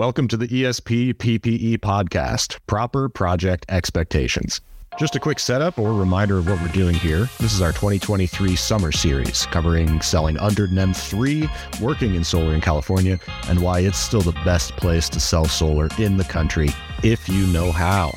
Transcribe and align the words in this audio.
Welcome 0.00 0.28
to 0.28 0.38
the 0.38 0.48
ESP 0.48 1.12
PPE 1.12 1.76
podcast, 1.80 2.58
Proper 2.66 3.10
Project 3.10 3.66
Expectations. 3.68 4.62
Just 4.98 5.14
a 5.14 5.20
quick 5.20 5.38
setup 5.38 5.78
or 5.78 5.92
reminder 5.92 6.38
of 6.38 6.48
what 6.48 6.58
we're 6.62 6.68
doing 6.68 6.94
here. 6.94 7.28
This 7.38 7.52
is 7.52 7.60
our 7.60 7.72
2023 7.72 8.56
summer 8.56 8.92
series 8.92 9.44
covering 9.44 10.00
selling 10.00 10.38
under 10.38 10.66
NEM 10.68 10.94
3, 10.94 11.46
working 11.82 12.14
in 12.14 12.24
solar 12.24 12.54
in 12.54 12.62
California, 12.62 13.20
and 13.46 13.60
why 13.60 13.80
it's 13.80 13.98
still 13.98 14.22
the 14.22 14.32
best 14.42 14.74
place 14.78 15.06
to 15.10 15.20
sell 15.20 15.44
solar 15.44 15.90
in 15.98 16.16
the 16.16 16.24
country 16.24 16.70
if 17.02 17.28
you 17.28 17.46
know 17.48 17.70
how. 17.70 18.10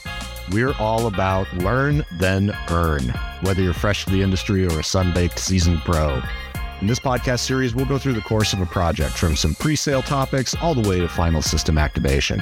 We're 0.53 0.75
all 0.79 1.07
about 1.07 1.53
learn, 1.57 2.05
then 2.13 2.57
earn, 2.69 3.09
whether 3.41 3.61
you're 3.61 3.73
fresh 3.73 4.05
to 4.05 4.11
the 4.11 4.21
industry 4.21 4.65
or 4.65 4.79
a 4.79 4.85
sun 4.85 5.13
baked 5.13 5.37
seasoned 5.37 5.79
pro. 5.79 6.21
In 6.81 6.87
this 6.87 6.99
podcast 6.99 7.39
series, 7.39 7.73
we'll 7.73 7.85
go 7.85 7.97
through 7.97 8.13
the 8.13 8.21
course 8.21 8.51
of 8.51 8.59
a 8.59 8.65
project 8.65 9.13
from 9.13 9.35
some 9.35 9.55
pre 9.55 9.75
sale 9.75 10.01
topics 10.01 10.55
all 10.55 10.75
the 10.75 10.87
way 10.87 10.99
to 10.99 11.07
final 11.07 11.41
system 11.41 11.77
activation. 11.77 12.41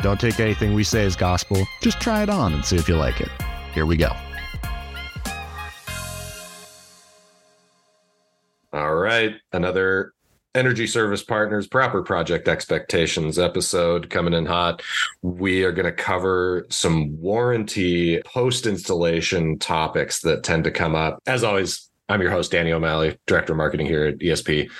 Don't 0.00 0.20
take 0.20 0.38
anything 0.40 0.74
we 0.74 0.84
say 0.84 1.04
as 1.04 1.16
gospel, 1.16 1.66
just 1.80 2.00
try 2.00 2.22
it 2.22 2.30
on 2.30 2.52
and 2.52 2.64
see 2.64 2.76
if 2.76 2.88
you 2.88 2.96
like 2.96 3.20
it. 3.20 3.28
Here 3.72 3.86
we 3.86 3.96
go. 3.96 4.12
All 8.72 8.94
right. 8.94 9.34
Another 9.52 10.12
Energy 10.54 10.86
Service 10.86 11.22
Partners 11.22 11.66
Proper 11.66 12.02
Project 12.02 12.48
Expectations 12.48 13.38
episode 13.38 14.10
coming 14.10 14.34
in 14.34 14.46
hot. 14.46 14.82
We 15.22 15.64
are 15.64 15.72
going 15.72 15.86
to 15.86 15.92
cover 15.92 16.66
some 16.68 17.20
warranty 17.20 18.20
post 18.24 18.66
installation 18.66 19.58
topics 19.58 20.20
that 20.20 20.42
tend 20.42 20.64
to 20.64 20.70
come 20.70 20.94
up. 20.94 21.20
As 21.26 21.42
always, 21.44 21.90
I'm 22.12 22.20
your 22.20 22.30
host, 22.30 22.52
Danny 22.52 22.72
O'Malley, 22.72 23.16
Director 23.26 23.54
of 23.54 23.56
Marketing 23.56 23.86
here 23.86 24.04
at 24.04 24.18
ESP. 24.18 24.70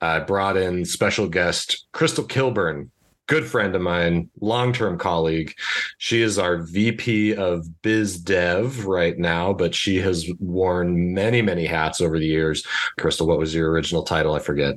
I 0.00 0.18
brought 0.18 0.56
in 0.56 0.84
special 0.84 1.28
guest 1.28 1.86
Krystal 1.94 2.28
Kilburn, 2.28 2.90
good 3.28 3.46
friend 3.46 3.76
of 3.76 3.80
mine, 3.80 4.28
long 4.40 4.72
term 4.72 4.98
colleague. 4.98 5.54
She 5.98 6.20
is 6.20 6.36
our 6.36 6.56
VP 6.56 7.36
of 7.36 7.64
Biz 7.82 8.18
Dev 8.18 8.86
right 8.86 9.16
now, 9.16 9.52
but 9.52 9.72
she 9.72 9.98
has 9.98 10.28
worn 10.40 11.14
many, 11.14 11.42
many 11.42 11.64
hats 11.64 12.00
over 12.00 12.18
the 12.18 12.26
years. 12.26 12.66
Krystal, 12.98 13.28
what 13.28 13.38
was 13.38 13.54
your 13.54 13.70
original 13.70 14.02
title? 14.02 14.34
I 14.34 14.40
forget. 14.40 14.74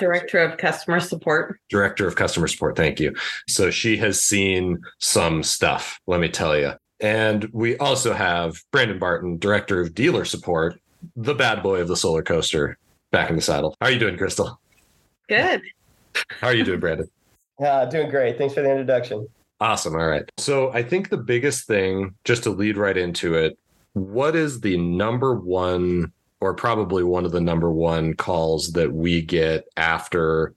Director 0.00 0.38
of 0.38 0.58
Customer 0.58 0.98
Support. 0.98 1.60
Director 1.68 2.08
of 2.08 2.16
Customer 2.16 2.48
Support. 2.48 2.76
Thank 2.76 2.98
you. 2.98 3.14
So 3.46 3.70
she 3.70 3.98
has 3.98 4.20
seen 4.20 4.80
some 4.98 5.44
stuff, 5.44 6.00
let 6.08 6.18
me 6.18 6.28
tell 6.28 6.58
you. 6.58 6.72
And 6.98 7.48
we 7.52 7.76
also 7.78 8.14
have 8.14 8.56
Brandon 8.70 8.98
Barton, 8.98 9.38
Director 9.38 9.80
of 9.80 9.92
Dealer 9.92 10.24
Support, 10.24 10.80
the 11.16 11.34
bad 11.34 11.62
boy 11.62 11.80
of 11.80 11.88
the 11.88 11.96
solar 11.96 12.22
coaster, 12.22 12.78
back 13.10 13.30
in 13.30 13.36
the 13.36 13.42
saddle. 13.42 13.76
How 13.80 13.88
are 13.88 13.92
you 13.92 13.98
doing, 13.98 14.16
Krystal? 14.16 14.56
Good. 15.28 15.62
How 16.40 16.48
are 16.48 16.54
you 16.54 16.64
doing, 16.64 16.80
Brandon? 16.80 17.08
Uh, 17.62 17.84
doing 17.84 18.08
great. 18.08 18.36
Thanks 18.38 18.54
for 18.54 18.62
the 18.62 18.68
introduction. 18.68 19.28
Awesome. 19.60 19.94
All 19.94 20.08
right. 20.08 20.28
So 20.38 20.72
I 20.72 20.82
think 20.82 21.10
the 21.10 21.18
biggest 21.18 21.68
thing, 21.68 22.12
just 22.24 22.42
to 22.42 22.50
lead 22.50 22.76
right 22.76 22.96
into 22.96 23.34
it, 23.34 23.56
what 23.92 24.34
is 24.34 24.60
the 24.60 24.76
number 24.78 25.36
one, 25.36 26.10
or 26.40 26.54
probably 26.54 27.04
one 27.04 27.24
of 27.24 27.30
the 27.30 27.40
number 27.40 27.70
one 27.70 28.14
calls 28.14 28.72
that 28.72 28.92
we 28.92 29.22
get 29.22 29.64
after 29.76 30.54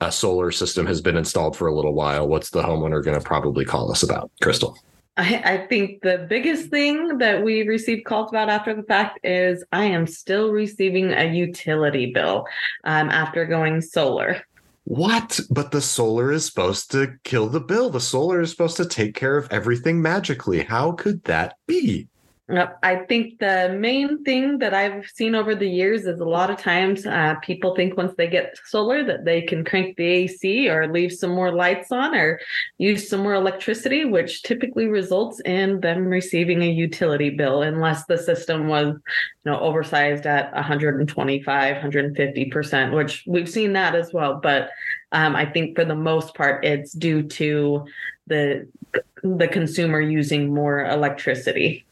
a 0.00 0.12
solar 0.12 0.52
system 0.52 0.86
has 0.86 1.00
been 1.00 1.16
installed 1.16 1.56
for 1.56 1.66
a 1.66 1.74
little 1.74 1.94
while? 1.94 2.28
What's 2.28 2.50
the 2.50 2.62
homeowner 2.62 3.02
going 3.02 3.18
to 3.18 3.24
probably 3.24 3.64
call 3.64 3.90
us 3.90 4.04
about? 4.04 4.30
Krystal. 4.40 4.76
I, 5.18 5.42
I, 5.44 5.66
think 5.66 6.02
the 6.02 6.26
biggest 6.28 6.70
thing 6.70 7.18
that 7.18 7.42
we 7.42 7.66
receive 7.66 8.04
calls 8.04 8.30
about 8.30 8.48
after 8.48 8.72
the 8.72 8.84
fact 8.84 9.18
is 9.24 9.64
I 9.72 9.84
am 9.84 10.06
still 10.06 10.52
receiving 10.52 11.12
a 11.12 11.24
utility 11.24 12.12
bill 12.12 12.46
um, 12.84 13.10
after 13.10 13.44
going 13.44 13.80
solar. 13.80 14.42
What? 14.84 15.40
But 15.50 15.72
the 15.72 15.80
solar 15.80 16.30
is 16.30 16.46
supposed 16.46 16.92
to 16.92 17.14
kill 17.24 17.48
the 17.48 17.60
bill. 17.60 17.90
The 17.90 18.00
solar 18.00 18.40
is 18.40 18.50
supposed 18.50 18.76
to 18.78 18.86
take 18.86 19.14
care 19.14 19.36
of 19.36 19.48
everything 19.50 20.00
magically. 20.00 20.62
How 20.62 20.92
could 20.92 21.24
that 21.24 21.56
be? 21.66 22.08
I 22.50 23.04
think 23.08 23.40
the 23.40 23.76
main 23.78 24.24
thing 24.24 24.58
that 24.60 24.72
I've 24.72 25.06
seen 25.10 25.34
over 25.34 25.54
the 25.54 25.68
years 25.68 26.06
is 26.06 26.18
a 26.18 26.24
lot 26.24 26.50
of 26.50 26.56
times 26.56 27.04
uh, 27.04 27.34
people 27.42 27.76
think 27.76 27.98
once 27.98 28.14
they 28.16 28.26
get 28.26 28.58
solar 28.64 29.04
that 29.04 29.26
they 29.26 29.42
can 29.42 29.66
crank 29.66 29.98
the 29.98 30.04
AC 30.04 30.70
or 30.70 30.90
leave 30.90 31.12
some 31.12 31.30
more 31.30 31.52
lights 31.52 31.92
on 31.92 32.14
or 32.14 32.40
use 32.78 33.06
some 33.06 33.20
more 33.20 33.34
electricity, 33.34 34.06
which 34.06 34.42
typically 34.44 34.86
results 34.86 35.40
in 35.40 35.80
them 35.80 36.06
receiving 36.06 36.62
a 36.62 36.70
utility 36.70 37.28
bill 37.28 37.60
unless 37.60 38.06
the 38.06 38.16
system 38.16 38.66
was, 38.66 38.94
you 38.94 39.52
know, 39.52 39.60
oversized 39.60 40.24
at 40.24 40.50
125, 40.54 41.74
150 41.74 42.44
percent, 42.46 42.94
which 42.94 43.24
we've 43.26 43.48
seen 43.48 43.74
that 43.74 43.94
as 43.94 44.14
well. 44.14 44.40
But 44.42 44.70
um, 45.12 45.36
I 45.36 45.44
think 45.44 45.76
for 45.76 45.84
the 45.84 45.94
most 45.94 46.34
part, 46.34 46.64
it's 46.64 46.92
due 46.92 47.24
to 47.24 47.84
the 48.26 48.66
the 49.22 49.48
consumer 49.48 50.00
using 50.00 50.54
more 50.54 50.86
electricity. 50.86 51.84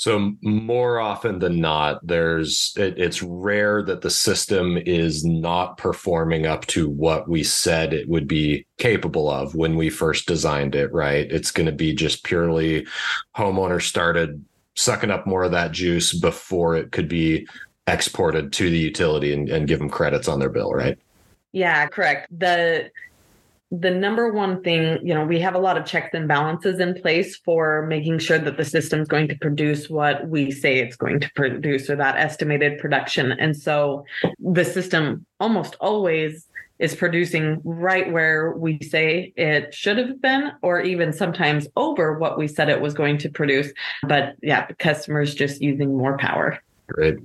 So 0.00 0.32
more 0.40 0.98
often 0.98 1.40
than 1.40 1.60
not, 1.60 2.06
there's 2.06 2.72
it, 2.78 2.98
it's 2.98 3.22
rare 3.22 3.82
that 3.82 4.00
the 4.00 4.08
system 4.08 4.78
is 4.78 5.26
not 5.26 5.76
performing 5.76 6.46
up 6.46 6.64
to 6.68 6.88
what 6.88 7.28
we 7.28 7.44
said 7.44 7.92
it 7.92 8.08
would 8.08 8.26
be 8.26 8.64
capable 8.78 9.28
of 9.28 9.54
when 9.54 9.76
we 9.76 9.90
first 9.90 10.26
designed 10.26 10.74
it. 10.74 10.90
Right? 10.90 11.30
It's 11.30 11.50
going 11.50 11.66
to 11.66 11.72
be 11.72 11.92
just 11.92 12.24
purely 12.24 12.86
homeowner 13.36 13.82
started 13.82 14.42
sucking 14.74 15.10
up 15.10 15.26
more 15.26 15.42
of 15.42 15.52
that 15.52 15.72
juice 15.72 16.14
before 16.14 16.76
it 16.76 16.92
could 16.92 17.06
be 17.06 17.46
exported 17.86 18.54
to 18.54 18.70
the 18.70 18.78
utility 18.78 19.34
and, 19.34 19.50
and 19.50 19.68
give 19.68 19.80
them 19.80 19.90
credits 19.90 20.28
on 20.28 20.38
their 20.38 20.48
bill. 20.48 20.72
Right? 20.72 20.96
Yeah, 21.52 21.86
correct. 21.88 22.26
The 22.38 22.90
the 23.70 23.90
number 23.90 24.32
one 24.32 24.62
thing, 24.62 24.98
you 25.06 25.14
know, 25.14 25.24
we 25.24 25.38
have 25.40 25.54
a 25.54 25.58
lot 25.58 25.78
of 25.78 25.86
checks 25.86 26.10
and 26.12 26.26
balances 26.26 26.80
in 26.80 27.00
place 27.00 27.36
for 27.36 27.86
making 27.86 28.18
sure 28.18 28.38
that 28.38 28.56
the 28.56 28.64
system's 28.64 29.06
going 29.06 29.28
to 29.28 29.36
produce 29.36 29.88
what 29.88 30.28
we 30.28 30.50
say 30.50 30.78
it's 30.78 30.96
going 30.96 31.20
to 31.20 31.30
produce 31.36 31.88
or 31.88 31.94
that 31.96 32.16
estimated 32.16 32.80
production. 32.80 33.30
And 33.32 33.56
so 33.56 34.04
the 34.40 34.64
system 34.64 35.24
almost 35.38 35.76
always 35.80 36.48
is 36.80 36.96
producing 36.96 37.60
right 37.62 38.10
where 38.10 38.52
we 38.52 38.80
say 38.80 39.32
it 39.36 39.72
should 39.72 39.98
have 39.98 40.20
been, 40.20 40.50
or 40.62 40.80
even 40.80 41.12
sometimes 41.12 41.68
over 41.76 42.18
what 42.18 42.38
we 42.38 42.48
said 42.48 42.68
it 42.68 42.80
was 42.80 42.94
going 42.94 43.18
to 43.18 43.28
produce. 43.28 43.70
But 44.02 44.34
yeah, 44.42 44.66
the 44.66 44.74
customer's 44.74 45.34
just 45.34 45.60
using 45.60 45.96
more 45.96 46.18
power. 46.18 46.58
Great. 46.88 47.18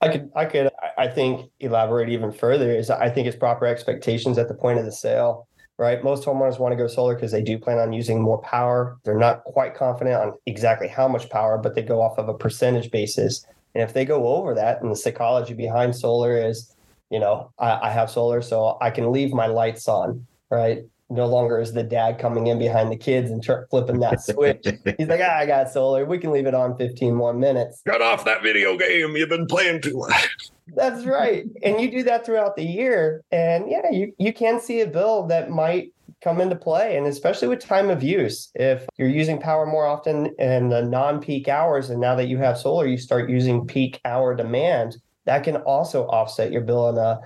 I 0.00 0.08
could, 0.08 0.30
I 0.34 0.44
could, 0.46 0.70
I 0.96 1.06
think 1.06 1.50
elaborate 1.60 2.08
even 2.08 2.32
further 2.32 2.70
is 2.70 2.90
I 2.90 3.10
think 3.10 3.26
it's 3.28 3.36
proper 3.36 3.66
expectations 3.66 4.38
at 4.38 4.48
the 4.48 4.54
point 4.54 4.78
of 4.78 4.84
the 4.84 4.92
sale 4.92 5.48
right? 5.78 6.02
Most 6.04 6.24
homeowners 6.24 6.58
want 6.58 6.72
to 6.72 6.76
go 6.76 6.86
solar 6.86 7.14
because 7.14 7.32
they 7.32 7.42
do 7.42 7.58
plan 7.58 7.78
on 7.78 7.92
using 7.92 8.20
more 8.20 8.40
power. 8.42 8.98
They're 9.04 9.18
not 9.18 9.44
quite 9.44 9.74
confident 9.74 10.16
on 10.16 10.34
exactly 10.46 10.88
how 10.88 11.08
much 11.08 11.30
power, 11.30 11.58
but 11.58 11.74
they 11.74 11.82
go 11.82 12.00
off 12.00 12.18
of 12.18 12.28
a 12.28 12.34
percentage 12.34 12.90
basis. 12.90 13.46
And 13.74 13.82
if 13.82 13.94
they 13.94 14.04
go 14.04 14.26
over 14.26 14.54
that, 14.54 14.82
and 14.82 14.90
the 14.90 14.96
psychology 14.96 15.54
behind 15.54 15.96
solar 15.96 16.36
is, 16.36 16.74
you 17.10 17.18
know, 17.18 17.52
I, 17.58 17.88
I 17.88 17.90
have 17.90 18.10
solar, 18.10 18.42
so 18.42 18.76
I 18.80 18.90
can 18.90 19.12
leave 19.12 19.32
my 19.32 19.46
lights 19.46 19.88
on, 19.88 20.26
right? 20.50 20.84
No 21.08 21.26
longer 21.26 21.58
is 21.60 21.72
the 21.72 21.82
dad 21.82 22.18
coming 22.18 22.46
in 22.46 22.58
behind 22.58 22.90
the 22.90 22.96
kids 22.96 23.30
and 23.30 23.42
tr- 23.42 23.66
flipping 23.70 24.00
that 24.00 24.20
switch. 24.24 24.66
He's 24.98 25.08
like, 25.08 25.20
ah, 25.22 25.36
I 25.36 25.46
got 25.46 25.70
solar. 25.70 26.04
We 26.04 26.18
can 26.18 26.32
leave 26.32 26.46
it 26.46 26.54
on 26.54 26.76
15 26.76 27.14
more 27.14 27.34
minutes. 27.34 27.82
Cut 27.86 28.00
off 28.00 28.24
that 28.24 28.42
video 28.42 28.76
game. 28.76 29.16
You've 29.16 29.28
been 29.28 29.46
playing 29.46 29.82
too 29.82 29.98
much. 29.98 30.51
That's 30.68 31.04
right. 31.04 31.44
And 31.62 31.80
you 31.80 31.90
do 31.90 32.02
that 32.04 32.24
throughout 32.24 32.56
the 32.56 32.64
year. 32.64 33.22
And 33.32 33.70
yeah, 33.70 33.90
you, 33.90 34.12
you 34.18 34.32
can 34.32 34.60
see 34.60 34.80
a 34.80 34.86
bill 34.86 35.26
that 35.26 35.50
might 35.50 35.92
come 36.22 36.40
into 36.40 36.56
play. 36.56 36.96
And 36.96 37.06
especially 37.06 37.48
with 37.48 37.60
time 37.60 37.90
of 37.90 38.02
use, 38.02 38.50
if 38.54 38.86
you're 38.96 39.08
using 39.08 39.40
power 39.40 39.66
more 39.66 39.86
often 39.86 40.34
in 40.38 40.68
the 40.68 40.82
non 40.82 41.20
peak 41.20 41.48
hours, 41.48 41.90
and 41.90 42.00
now 42.00 42.14
that 42.14 42.28
you 42.28 42.38
have 42.38 42.56
solar, 42.56 42.86
you 42.86 42.96
start 42.96 43.28
using 43.28 43.66
peak 43.66 44.00
hour 44.04 44.34
demand, 44.34 44.96
that 45.24 45.44
can 45.44 45.56
also 45.56 46.06
offset 46.06 46.52
your 46.52 46.62
bill 46.62 46.88
in 46.88 46.98
a 46.98 47.20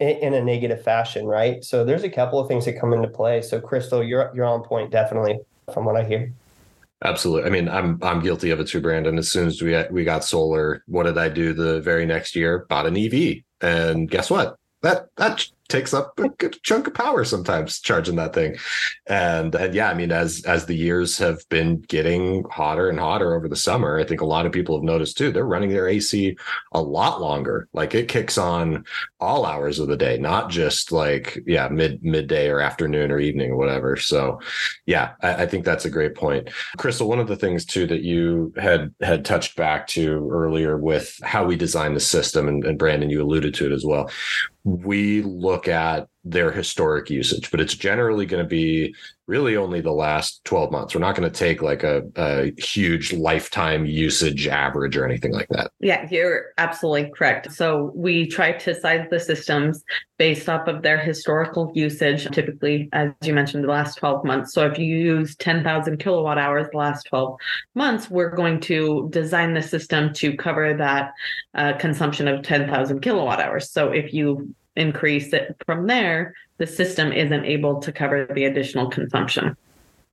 in 0.00 0.34
a 0.34 0.42
negative 0.42 0.82
fashion, 0.82 1.26
right? 1.26 1.62
So 1.62 1.84
there's 1.84 2.02
a 2.02 2.10
couple 2.10 2.40
of 2.40 2.48
things 2.48 2.64
that 2.64 2.78
come 2.78 2.92
into 2.92 3.08
play. 3.08 3.40
So 3.40 3.60
Krystal, 3.60 4.06
you're 4.06 4.32
you're 4.34 4.46
on 4.46 4.62
point 4.62 4.90
definitely 4.90 5.38
from 5.72 5.84
what 5.84 5.96
I 5.96 6.04
hear. 6.04 6.32
Absolutely. 7.04 7.48
I 7.48 7.50
mean, 7.50 7.68
I'm 7.68 7.98
I'm 8.02 8.20
guilty 8.20 8.50
of 8.50 8.60
it 8.60 8.68
too, 8.68 8.80
Brandon. 8.80 9.18
As 9.18 9.30
soon 9.30 9.48
as 9.48 9.60
we 9.60 9.76
we 9.90 10.04
got 10.04 10.24
solar, 10.24 10.84
what 10.86 11.04
did 11.04 11.18
I 11.18 11.28
do 11.28 11.52
the 11.52 11.80
very 11.80 12.06
next 12.06 12.36
year? 12.36 12.66
Bought 12.68 12.86
an 12.86 12.96
EV, 12.96 13.42
and 13.60 14.08
guess 14.08 14.30
what? 14.30 14.56
That 14.82 15.08
that 15.16 15.46
takes 15.72 15.94
up 15.94 16.18
a 16.20 16.28
good 16.28 16.62
chunk 16.62 16.86
of 16.86 16.94
power 16.94 17.24
sometimes 17.24 17.80
charging 17.80 18.16
that 18.16 18.34
thing. 18.34 18.56
And 19.06 19.54
and 19.54 19.74
yeah 19.74 19.90
i 19.90 19.94
mean 19.94 20.12
as 20.12 20.42
as 20.44 20.66
the 20.66 20.76
years 20.76 21.18
have 21.18 21.38
been 21.48 21.80
getting 21.82 22.44
hotter 22.50 22.88
and 22.88 22.98
hotter 22.98 23.34
over 23.34 23.48
the 23.48 23.56
summer 23.56 23.98
i 23.98 24.04
think 24.04 24.20
a 24.20 24.26
lot 24.26 24.46
of 24.46 24.52
people 24.52 24.76
have 24.76 24.84
noticed 24.84 25.18
too 25.18 25.32
they're 25.32 25.44
running 25.44 25.70
their 25.70 25.88
ac 25.88 26.36
a 26.72 26.82
lot 26.82 27.20
longer. 27.20 27.68
Like 27.72 27.94
it 27.94 28.08
kicks 28.08 28.38
on 28.38 28.84
all 29.20 29.46
hours 29.46 29.78
of 29.78 29.88
the 29.88 29.96
day 29.96 30.18
not 30.18 30.50
just 30.50 30.92
like 30.92 31.42
yeah 31.46 31.68
mid 31.68 32.02
midday 32.02 32.48
or 32.48 32.60
afternoon 32.60 33.10
or 33.10 33.18
evening 33.18 33.52
or 33.52 33.56
whatever. 33.56 33.96
So 33.96 34.40
yeah 34.86 35.12
I, 35.22 35.42
I 35.42 35.46
think 35.46 35.64
that's 35.64 35.84
a 35.84 35.90
great 35.90 36.14
point. 36.14 36.48
Krystal 36.78 37.06
one 37.06 37.20
of 37.20 37.28
the 37.28 37.36
things 37.36 37.64
too 37.64 37.86
that 37.86 38.02
you 38.02 38.52
had 38.56 38.94
had 39.00 39.24
touched 39.24 39.56
back 39.56 39.86
to 39.88 40.28
earlier 40.30 40.76
with 40.76 41.18
how 41.22 41.44
we 41.44 41.56
design 41.56 41.94
the 41.94 42.00
system 42.00 42.48
and, 42.48 42.64
and 42.64 42.78
brandon 42.78 43.10
you 43.10 43.22
alluded 43.22 43.54
to 43.54 43.66
it 43.66 43.72
as 43.72 43.84
well. 43.84 44.10
We 44.64 45.22
look 45.22 45.61
look 45.62 45.68
at 45.68 46.08
their 46.24 46.52
historic 46.52 47.10
usage, 47.10 47.50
but 47.50 47.60
it's 47.60 47.74
generally 47.74 48.26
going 48.26 48.42
to 48.42 48.48
be 48.48 48.94
really 49.26 49.56
only 49.56 49.80
the 49.80 49.92
last 49.92 50.44
12 50.44 50.70
months. 50.70 50.94
We're 50.94 51.00
not 51.00 51.16
going 51.16 51.28
to 51.28 51.36
take 51.36 51.62
like 51.62 51.82
a, 51.82 52.02
a, 52.16 52.52
huge 52.60 53.12
lifetime 53.12 53.86
usage 53.86 54.46
average 54.46 54.96
or 54.96 55.04
anything 55.04 55.32
like 55.32 55.48
that. 55.50 55.72
Yeah, 55.80 56.06
you're 56.10 56.52
absolutely 56.58 57.10
correct. 57.10 57.52
So 57.52 57.90
we 57.94 58.28
try 58.28 58.52
to 58.52 58.74
size 58.74 59.06
the 59.10 59.18
systems 59.18 59.82
based 60.16 60.48
off 60.48 60.68
of 60.68 60.82
their 60.82 60.98
historical 60.98 61.72
usage, 61.74 62.28
typically, 62.30 62.88
as 62.92 63.10
you 63.22 63.32
mentioned, 63.32 63.64
the 63.64 63.68
last 63.68 63.96
12 63.96 64.24
months. 64.24 64.52
So 64.52 64.66
if 64.66 64.78
you 64.78 64.96
use 64.96 65.34
10,000 65.36 65.96
kilowatt 65.98 66.38
hours 66.38 66.68
the 66.70 66.78
last 66.78 67.06
12 67.06 67.36
months, 67.74 68.10
we're 68.10 68.34
going 68.34 68.60
to 68.60 69.08
design 69.10 69.54
the 69.54 69.62
system 69.62 70.12
to 70.14 70.36
cover 70.36 70.74
that 70.74 71.14
uh, 71.54 71.72
consumption 71.78 72.28
of 72.28 72.42
10,000 72.42 73.00
kilowatt 73.00 73.40
hours. 73.40 73.70
So 73.70 73.90
if 73.90 74.12
you 74.12 74.54
increase 74.76 75.32
it 75.32 75.56
from 75.66 75.86
there, 75.86 76.34
the 76.58 76.66
system 76.66 77.12
isn't 77.12 77.44
able 77.44 77.80
to 77.80 77.92
cover 77.92 78.26
the 78.34 78.44
additional 78.44 78.88
consumption. 78.88 79.56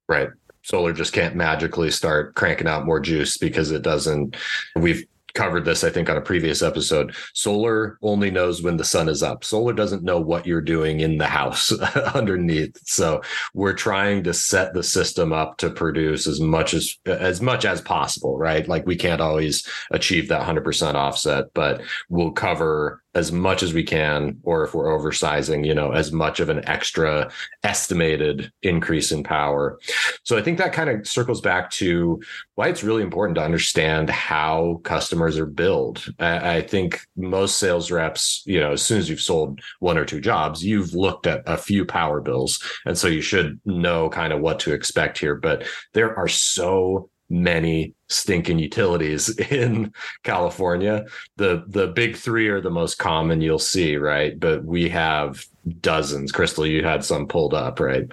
Right. 0.08 0.30
Solar 0.64 0.94
just 0.94 1.14
can't 1.14 1.36
magically 1.36 1.92
start 1.92 2.36
cranking 2.36 2.68
out 2.68 2.86
more 2.86 3.00
juice 3.00 3.38
because 3.38 3.72
it 3.72 3.82
doesn't. 3.82 4.36
We've 4.76 5.06
covered 5.34 5.66
this, 5.66 5.84
I 5.84 5.90
think, 5.90 6.10
on 6.10 6.18
a 6.18 6.22
previous 6.22 6.62
episode. 6.62 7.16
Solar 7.34 7.98
only 8.02 8.32
knows 8.32 8.62
when 8.62 8.78
the 8.78 8.84
sun 8.84 9.08
is 9.10 9.24
up. 9.24 9.44
Solar 9.44 9.74
doesn't 9.74 10.04
know 10.04 10.20
what 10.20 10.46
you're 10.46 10.62
doing 10.62 11.00
in 11.00 11.18
the 11.18 11.28
house 11.28 11.72
underneath. 12.14 12.78
So 12.86 13.22
we're 13.54 13.74
trying 13.74 14.24
to 14.24 14.34
set 14.34 14.74
the 14.74 14.84
system 14.84 15.32
up 15.32 15.58
to 15.58 15.70
produce 15.70 16.28
as 16.28 16.40
much 16.40 16.74
as 16.74 16.98
as 17.06 17.42
much 17.42 17.66
as 17.66 17.82
possible, 17.82 18.38
right? 18.38 18.68
Like 18.68 18.86
we 18.86 18.96
can't 18.96 19.22
always 19.22 19.68
achieve 19.92 20.28
that 20.30 20.46
100% 20.46 20.96
offset, 20.96 21.46
but 21.54 21.82
we'll 22.10 22.32
cover 22.32 23.02
as 23.16 23.32
much 23.32 23.64
as 23.64 23.74
we 23.74 23.84
can, 23.84 24.40
or 24.44 24.64
if 24.64 24.74
we're 24.74 24.86
oversizing, 24.86 25.66
you 25.66 25.74
know, 25.74 25.92
as 25.92 26.12
much 26.12 26.40
of 26.40 26.50
an 26.50 26.68
extra 26.70 27.32
estimated 27.64 28.52
increase 28.62 29.12
in 29.12 29.24
power. 29.24 29.80
So 30.24 30.38
I 30.38 30.42
think 30.44 30.60
that 30.60 30.74
kind 30.74 30.90
of 30.90 31.08
circles 31.08 31.42
back 31.42 31.72
to 31.72 32.22
why 32.56 32.68
it's 32.68 32.84
really 32.84 33.02
important 33.02 33.36
to 33.36 33.44
understand 33.44 34.10
how 34.10 34.82
customers 34.84 35.40
are 35.40 35.48
billed. 35.48 36.06
I, 36.20 36.62
think 36.62 37.02
most 37.16 37.58
sales 37.58 37.90
reps, 37.90 38.44
you 38.46 38.60
know, 38.60 38.74
as 38.74 38.82
soon 38.84 39.00
as 39.00 39.10
you've 39.10 39.22
sold 39.22 39.60
one 39.80 39.98
or 39.98 40.06
two 40.06 40.22
jobs, 40.22 40.64
you've 40.64 40.94
looked 40.94 41.26
at 41.26 41.42
a 41.48 41.58
few 41.58 41.86
power 41.86 42.22
bills. 42.22 42.62
And 42.86 42.98
so 42.98 43.08
you 43.08 43.22
should 43.22 43.60
know 43.66 44.10
kind 44.10 44.34
of 44.34 44.42
what 44.42 44.60
to 44.60 44.74
expect 44.74 45.18
here. 45.18 45.36
But 45.36 45.64
there 45.94 46.16
are 46.16 46.28
so 46.28 47.10
many 47.30 47.94
stinking 48.08 48.60
utilities 48.60 49.30
in 49.52 49.94
California. 50.24 51.06
The 51.38 51.64
the 51.68 51.88
big 51.88 52.16
3 52.16 52.48
are 52.50 52.62
the 52.62 52.70
most 52.70 52.96
common 52.96 53.42
you'll 53.42 53.60
see, 53.60 53.98
right? 53.98 54.40
But 54.40 54.64
we 54.66 54.90
have 54.90 55.46
dozens. 55.82 56.32
Krystal, 56.32 56.70
you 56.70 56.84
had 56.84 57.04
some 57.04 57.28
pulled 57.28 57.54
up, 57.54 57.80
right? 57.80 58.08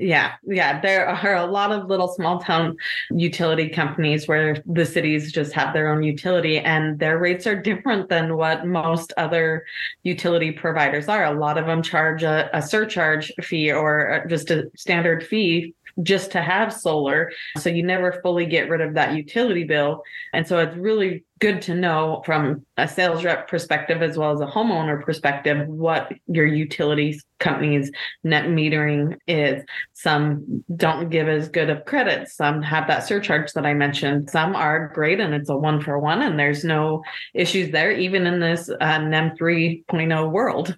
Yeah, 0.00 0.34
yeah. 0.46 0.80
There 0.80 1.08
are 1.08 1.34
a 1.34 1.46
lot 1.46 1.72
of 1.72 1.88
little 1.88 2.06
small 2.06 2.38
town 2.38 2.76
utility 3.10 3.68
companies 3.68 4.28
where 4.28 4.62
the 4.64 4.86
cities 4.86 5.32
just 5.32 5.52
have 5.54 5.74
their 5.74 5.88
own 5.88 6.04
utility 6.04 6.60
and 6.60 7.00
their 7.00 7.18
rates 7.18 7.48
are 7.48 7.60
different 7.70 8.08
than 8.08 8.36
what 8.36 8.64
most 8.64 9.12
other 9.16 9.64
utility 10.04 10.52
providers 10.52 11.08
are. 11.08 11.24
A 11.24 11.32
lot 11.32 11.58
of 11.58 11.66
them 11.66 11.82
charge 11.82 12.22
a, 12.22 12.48
a 12.56 12.62
surcharge 12.62 13.32
fee 13.42 13.72
or 13.72 14.24
just 14.28 14.52
a 14.52 14.70
standard 14.76 15.26
fee 15.26 15.74
just 16.02 16.30
to 16.32 16.42
have 16.42 16.72
solar. 16.72 17.32
So 17.58 17.70
you 17.70 17.82
never 17.82 18.20
fully 18.22 18.46
get 18.46 18.68
rid 18.68 18.80
of 18.80 18.94
that 18.94 19.14
utility 19.14 19.64
bill. 19.64 20.02
And 20.32 20.46
so 20.46 20.58
it's 20.58 20.76
really 20.76 21.24
good 21.40 21.62
to 21.62 21.74
know 21.74 22.22
from 22.26 22.64
a 22.76 22.88
sales 22.88 23.24
rep 23.24 23.48
perspective 23.48 24.02
as 24.02 24.16
well 24.16 24.32
as 24.32 24.40
a 24.40 24.46
homeowner 24.46 25.02
perspective 25.02 25.68
what 25.68 26.12
your 26.26 26.46
utility 26.46 27.20
company's 27.38 27.92
net 28.24 28.46
metering 28.46 29.16
is. 29.28 29.62
Some 29.94 30.64
don't 30.74 31.10
give 31.10 31.28
as 31.28 31.48
good 31.48 31.70
of 31.70 31.84
credit. 31.84 32.28
Some 32.28 32.62
have 32.62 32.88
that 32.88 33.06
surcharge 33.06 33.52
that 33.52 33.66
I 33.66 33.74
mentioned. 33.74 34.30
Some 34.30 34.56
are 34.56 34.88
great 34.94 35.20
and 35.20 35.34
it's 35.34 35.48
a 35.48 35.56
one 35.56 35.80
for 35.80 35.98
one 35.98 36.22
and 36.22 36.38
there's 36.38 36.64
no 36.64 37.02
issues 37.34 37.70
there, 37.70 37.92
even 37.92 38.26
in 38.26 38.40
this 38.40 38.68
uh, 38.80 38.98
NEM 38.98 39.36
3.0 39.36 40.30
world. 40.30 40.76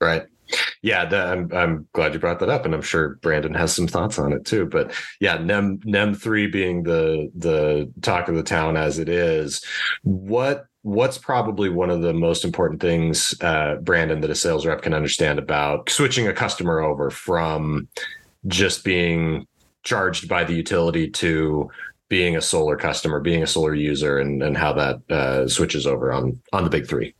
Right. 0.00 0.24
Yeah, 0.82 1.02
I'm 1.02 1.52
I'm 1.52 1.88
glad 1.92 2.14
you 2.14 2.20
brought 2.20 2.38
that 2.40 2.48
up, 2.48 2.64
and 2.64 2.74
I'm 2.74 2.82
sure 2.82 3.16
Brandon 3.16 3.54
has 3.54 3.74
some 3.74 3.88
thoughts 3.88 4.18
on 4.18 4.32
it 4.32 4.44
too. 4.44 4.66
But 4.66 4.92
yeah, 5.20 5.38
Nem 5.38 5.80
Nem 5.84 6.14
three 6.14 6.46
being 6.46 6.82
the 6.82 7.30
the 7.34 7.92
talk 8.02 8.28
of 8.28 8.36
the 8.36 8.42
town 8.42 8.76
as 8.76 8.98
it 8.98 9.08
is, 9.08 9.64
what 10.02 10.66
what's 10.82 11.18
probably 11.18 11.68
one 11.68 11.90
of 11.90 12.02
the 12.02 12.12
most 12.12 12.44
important 12.44 12.80
things, 12.80 13.34
uh, 13.40 13.74
Brandon, 13.76 14.20
that 14.20 14.30
a 14.30 14.36
sales 14.36 14.64
rep 14.64 14.82
can 14.82 14.94
understand 14.94 15.40
about 15.40 15.90
switching 15.90 16.28
a 16.28 16.32
customer 16.32 16.78
over 16.78 17.10
from 17.10 17.88
just 18.46 18.84
being 18.84 19.46
charged 19.82 20.28
by 20.28 20.44
the 20.44 20.54
utility 20.54 21.10
to 21.10 21.68
being 22.08 22.36
a 22.36 22.40
solar 22.40 22.76
customer, 22.76 23.18
being 23.18 23.42
a 23.42 23.46
solar 23.46 23.74
user, 23.74 24.18
and 24.18 24.42
and 24.42 24.56
how 24.56 24.72
that 24.72 25.10
uh, 25.10 25.48
switches 25.48 25.86
over 25.86 26.12
on 26.12 26.40
on 26.52 26.62
the 26.62 26.70
big 26.70 26.86
three. 26.86 27.14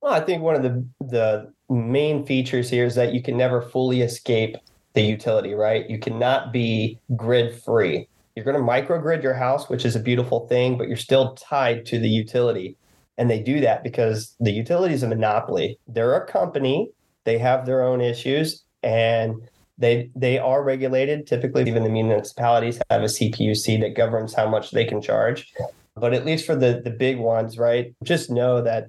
Well, 0.00 0.12
I 0.12 0.20
think 0.20 0.42
one 0.42 0.54
of 0.54 0.62
the 0.62 0.84
the 1.00 1.52
main 1.70 2.24
features 2.24 2.70
here 2.70 2.84
is 2.84 2.94
that 2.94 3.12
you 3.12 3.22
can 3.22 3.36
never 3.36 3.60
fully 3.60 4.02
escape 4.02 4.56
the 4.94 5.02
utility, 5.02 5.54
right? 5.54 5.88
You 5.88 5.98
cannot 5.98 6.52
be 6.52 6.98
grid 7.14 7.60
free. 7.62 8.08
You're 8.34 8.44
going 8.44 8.56
to 8.56 8.62
microgrid 8.62 9.22
your 9.22 9.34
house, 9.34 9.68
which 9.68 9.84
is 9.84 9.96
a 9.96 10.00
beautiful 10.00 10.46
thing, 10.48 10.78
but 10.78 10.88
you're 10.88 10.96
still 10.96 11.34
tied 11.34 11.84
to 11.86 11.98
the 11.98 12.08
utility. 12.08 12.76
And 13.16 13.28
they 13.28 13.40
do 13.40 13.60
that 13.60 13.82
because 13.82 14.36
the 14.38 14.52
utility 14.52 14.94
is 14.94 15.02
a 15.02 15.08
monopoly. 15.08 15.78
They're 15.88 16.14
a 16.14 16.26
company, 16.26 16.90
they 17.24 17.38
have 17.38 17.66
their 17.66 17.82
own 17.82 18.00
issues, 18.00 18.62
and 18.82 19.36
they 19.76 20.10
they 20.14 20.38
are 20.38 20.62
regulated. 20.62 21.26
Typically, 21.26 21.68
even 21.68 21.84
the 21.84 21.88
municipalities 21.88 22.80
have 22.90 23.02
a 23.02 23.06
CPUC 23.06 23.80
that 23.80 23.96
governs 23.96 24.34
how 24.34 24.48
much 24.48 24.70
they 24.70 24.84
can 24.84 25.00
charge. 25.00 25.52
But 25.96 26.14
at 26.14 26.24
least 26.24 26.46
for 26.46 26.56
the 26.56 26.80
the 26.82 26.90
big 26.90 27.18
ones, 27.18 27.58
right? 27.58 27.94
Just 28.02 28.30
know 28.30 28.62
that 28.62 28.88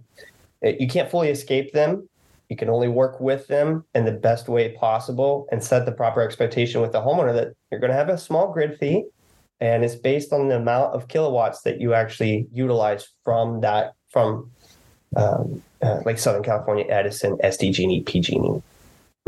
eh, 0.63 0.75
you 0.79 0.87
can't 0.87 1.09
fully 1.09 1.29
escape 1.29 1.73
them 1.73 2.08
you 2.49 2.55
can 2.55 2.69
only 2.69 2.87
work 2.87 3.19
with 3.19 3.47
them 3.47 3.85
in 3.95 4.05
the 4.05 4.11
best 4.11 4.49
way 4.49 4.73
possible 4.73 5.47
and 5.51 5.63
set 5.63 5.85
the 5.85 5.91
proper 5.91 6.21
expectation 6.21 6.81
with 6.81 6.91
the 6.91 6.99
homeowner 6.99 7.33
that 7.33 7.53
you're 7.71 7.79
going 7.79 7.91
to 7.91 7.97
have 7.97 8.09
a 8.09 8.17
small 8.17 8.51
grid 8.51 8.77
fee 8.79 9.05
and 9.61 9.83
it's 9.83 9.95
based 9.95 10.33
on 10.33 10.47
the 10.47 10.55
amount 10.55 10.93
of 10.93 11.07
kilowatts 11.07 11.61
that 11.61 11.79
you 11.79 11.93
actually 11.93 12.47
utilize 12.53 13.09
from 13.23 13.61
that 13.61 13.93
from 14.09 14.49
um, 15.15 15.61
uh, 15.81 16.01
like 16.05 16.17
Southern 16.17 16.43
California 16.43 16.85
Edison, 16.89 17.37
SDG&E, 17.43 18.01
PG&E. 18.01 18.61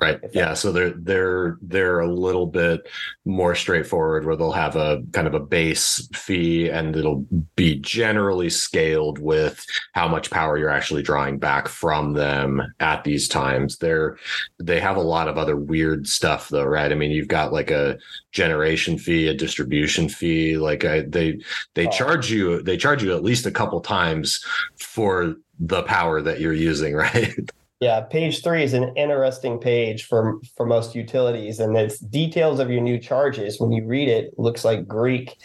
Right. 0.01 0.19
Yeah. 0.33 0.56
So 0.56 0.71
they're 0.71 0.95
they're 0.98 1.59
they're 1.62 2.00
a 2.00 2.12
little 2.12 2.48
bit 2.48 2.89
more 3.24 3.53
straightforward 3.53 4.25
where 4.25 4.36
they'll 4.36 4.51
have 4.51 4.75
a 4.75 5.03
kind 5.12 5.27
of 5.27 5.36
a 5.36 5.39
base 5.39 6.10
fee 6.15 6.70
and 6.70 6.96
it'll 6.96 7.24
be 7.55 7.75
generally 7.75 8.50
scaled 8.50 9.20
with 9.20 9.63
how 9.93 10.08
much 10.08 10.31
power 10.31 10.58
you're 10.58 10.72
actually 10.72 11.03
drawing 11.03 11.38
back 11.38 11.67
from 11.67 12.13
them 12.13 12.63
at 12.79 13.03
these 13.03 13.27
times. 13.27 13.77
They're 13.77 14.17
they 14.60 14.79
have 14.79 14.98
a 14.98 15.01
lot 15.01 15.27
of 15.27 15.38
other 15.38 15.55
weird 15.55 16.08
stuff 16.08 16.50
though, 16.50 16.65
right? 16.65 16.91
I 16.91 16.96
mean, 16.96 17.12
you've 17.12 17.27
got 17.27 17.53
like 17.53 17.70
a 17.70 18.00
generation 18.31 18.98
fee, 18.98 19.27
a 19.27 19.36
distribution 19.36 20.10
fee. 20.10 20.58
Like 20.58 20.84
I, 20.84 21.01
they 21.01 21.39
they 21.75 21.86
oh. 21.86 21.91
charge 21.91 22.31
you 22.31 22.63
they 22.63 22.75
charge 22.75 23.03
you 23.03 23.13
at 23.13 23.24
least 23.24 23.46
a 23.46 23.51
couple 23.51 23.79
times 23.81 24.43
for 24.79 25.36
the 25.60 25.84
power 25.84 26.24
that 26.24 26.39
you're 26.39 26.53
using, 26.53 26.96
right? 26.96 27.50
Yeah, 27.82 28.02
page 28.02 28.44
three 28.44 28.62
is 28.62 28.74
an 28.74 28.96
interesting 28.96 29.58
page 29.58 30.06
for 30.06 30.40
for 30.56 30.68
most 30.68 30.94
utilities, 30.94 31.60
and 31.60 31.76
it's 31.76 31.98
details 31.98 32.60
of 32.60 32.70
your 32.70 32.80
new 32.80 33.00
charges. 33.00 33.60
When 33.60 33.72
you 33.72 33.84
read 33.86 34.08
it, 34.08 34.26
it 34.26 34.40
looks 34.40 34.64
like 34.64 34.88
Greek. 34.88 35.38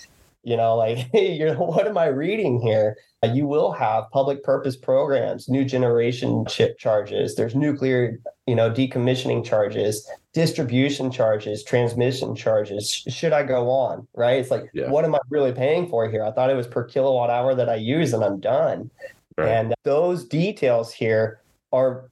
You 0.45 0.57
know, 0.59 0.77
like 0.77 0.99
hey, 1.13 1.33
you're 1.33 1.55
what 1.57 1.89
am 1.89 1.97
I 1.97 2.09
reading 2.09 2.61
here? 2.61 2.99
Uh, 3.25 3.29
you 3.29 3.47
will 3.47 3.73
have 3.73 4.05
public 4.13 4.45
purpose 4.45 4.77
programs, 4.77 5.49
new 5.49 5.65
generation 5.65 6.45
chip 6.47 6.79
charges. 6.79 7.37
There's 7.37 7.55
nuclear, 7.55 8.21
you 8.47 8.55
know, 8.55 8.71
decommissioning 8.71 9.43
charges, 9.43 10.07
distribution 10.35 11.11
charges, 11.11 11.65
transmission 11.65 12.37
charges. 12.37 12.91
Should 13.09 13.33
I 13.33 13.45
go 13.45 13.71
on? 13.71 14.07
Right? 14.15 14.39
It's 14.39 14.51
like, 14.51 14.65
yeah. 14.75 14.91
what 14.91 15.07
am 15.07 15.15
I 15.15 15.21
really 15.31 15.53
paying 15.53 15.89
for 15.89 16.07
here? 16.11 16.23
I 16.23 16.33
thought 16.33 16.51
it 16.51 16.55
was 16.55 16.67
per 16.67 16.85
kilowatt 16.85 17.31
hour 17.31 17.55
that 17.55 17.71
I 17.71 17.77
use, 17.77 18.13
and 18.13 18.23
I'm 18.23 18.41
done. 18.41 18.91
Right. 19.39 19.49
And 19.49 19.75
those 19.85 20.27
details 20.27 20.93
here 20.93 21.41
are 21.73 22.11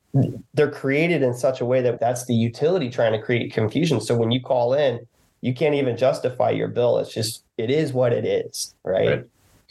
they're 0.54 0.70
created 0.70 1.22
in 1.22 1.34
such 1.34 1.60
a 1.60 1.64
way 1.64 1.82
that 1.82 2.00
that's 2.00 2.26
the 2.26 2.34
utility 2.34 2.88
trying 2.88 3.12
to 3.12 3.20
create 3.20 3.52
confusion. 3.52 4.00
So 4.00 4.16
when 4.16 4.30
you 4.30 4.40
call 4.40 4.74
in, 4.74 5.06
you 5.40 5.54
can't 5.54 5.74
even 5.74 5.96
justify 5.96 6.50
your 6.50 6.68
bill. 6.68 6.98
It's 6.98 7.12
just 7.12 7.44
it 7.58 7.70
is 7.70 7.92
what 7.92 8.12
it 8.12 8.24
is, 8.24 8.74
right? 8.84 9.08
right. 9.08 9.24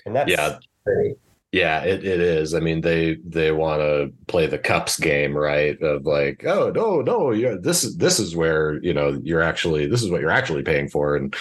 And 0.05 0.15
that's 0.15 0.29
yeah. 0.29 0.59
Yeah, 1.53 1.83
it, 1.83 2.03
it 2.03 2.19
is. 2.19 2.55
I 2.55 2.59
mean, 2.59 2.81
they 2.81 3.17
they 3.23 3.51
want 3.51 3.81
to 3.81 4.11
play 4.25 4.47
the 4.47 4.57
cups 4.57 4.99
game, 4.99 5.37
right? 5.37 5.79
Of 5.83 6.03
like, 6.03 6.43
oh 6.47 6.71
no, 6.71 7.01
no, 7.01 7.31
yeah, 7.31 7.55
this 7.61 7.83
is 7.83 7.95
this 7.97 8.19
is 8.19 8.35
where 8.35 8.81
you 8.81 8.91
know 8.91 9.19
you're 9.23 9.43
actually 9.43 9.85
this 9.85 10.01
is 10.01 10.09
what 10.09 10.19
you're 10.19 10.31
actually 10.31 10.63
paying 10.63 10.89
for, 10.89 11.15
and 11.15 11.35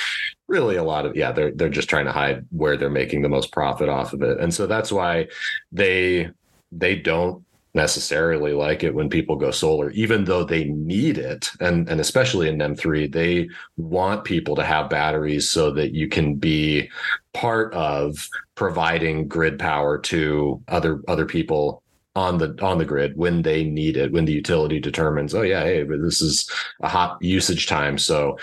really 0.49 0.77
a 0.77 0.85
lot 0.85 1.07
of 1.07 1.17
yeah, 1.17 1.33
they're 1.33 1.53
they're 1.53 1.71
just 1.71 1.89
trying 1.89 2.05
to 2.05 2.13
hide 2.13 2.45
where 2.51 2.77
they're 2.77 2.91
making 2.91 3.23
the 3.23 3.31
most 3.31 3.53
profit 3.53 3.89
off 3.89 4.13
of 4.13 4.21
it, 4.21 4.39
and 4.39 4.53
so 4.53 4.67
that's 4.67 4.93
why 4.93 5.29
they 5.73 6.29
they 6.71 6.95
don't 6.95 7.43
necessarily 7.75 8.53
like 8.53 8.83
it 8.83 8.95
when 8.95 9.09
people 9.09 9.37
go 9.37 9.51
solar, 9.51 9.91
even 9.91 10.25
though 10.25 10.45
they 10.45 10.65
need 10.65 11.17
it. 11.17 11.51
And, 11.61 11.89
and 11.89 12.01
especially 12.01 12.49
in 12.49 12.59
NEM3, 12.59 13.11
they 13.11 13.49
want 13.77 14.25
people 14.25 14.55
to 14.57 14.65
have 14.65 14.91
batteries 14.91 15.51
so 15.51 15.71
that 15.73 15.93
you 15.93 16.09
can 16.09 16.35
be 16.35 16.91
part 17.33 17.73
of 17.73 18.29
providing 18.55 19.27
grid 19.27 19.59
power 19.59 19.99
to 19.99 20.63
other 20.69 21.01
other 21.09 21.25
people 21.25 21.83
on 22.15 22.37
the 22.37 22.55
on 22.63 22.77
the 22.77 22.85
grid 22.85 23.17
when 23.17 23.41
they 23.41 23.65
need 23.65 23.97
it 23.97 24.13
when 24.13 24.27
the 24.27 24.33
utility 24.33 24.79
determines 24.79 25.35
oh 25.35 25.41
yeah 25.41 25.63
hey 25.63 25.83
but 25.83 26.03
this 26.03 26.21
is 26.21 26.47
a 26.83 26.89
hot 26.89 27.17
usage 27.23 27.67
time 27.67 27.97
so 27.97 28.39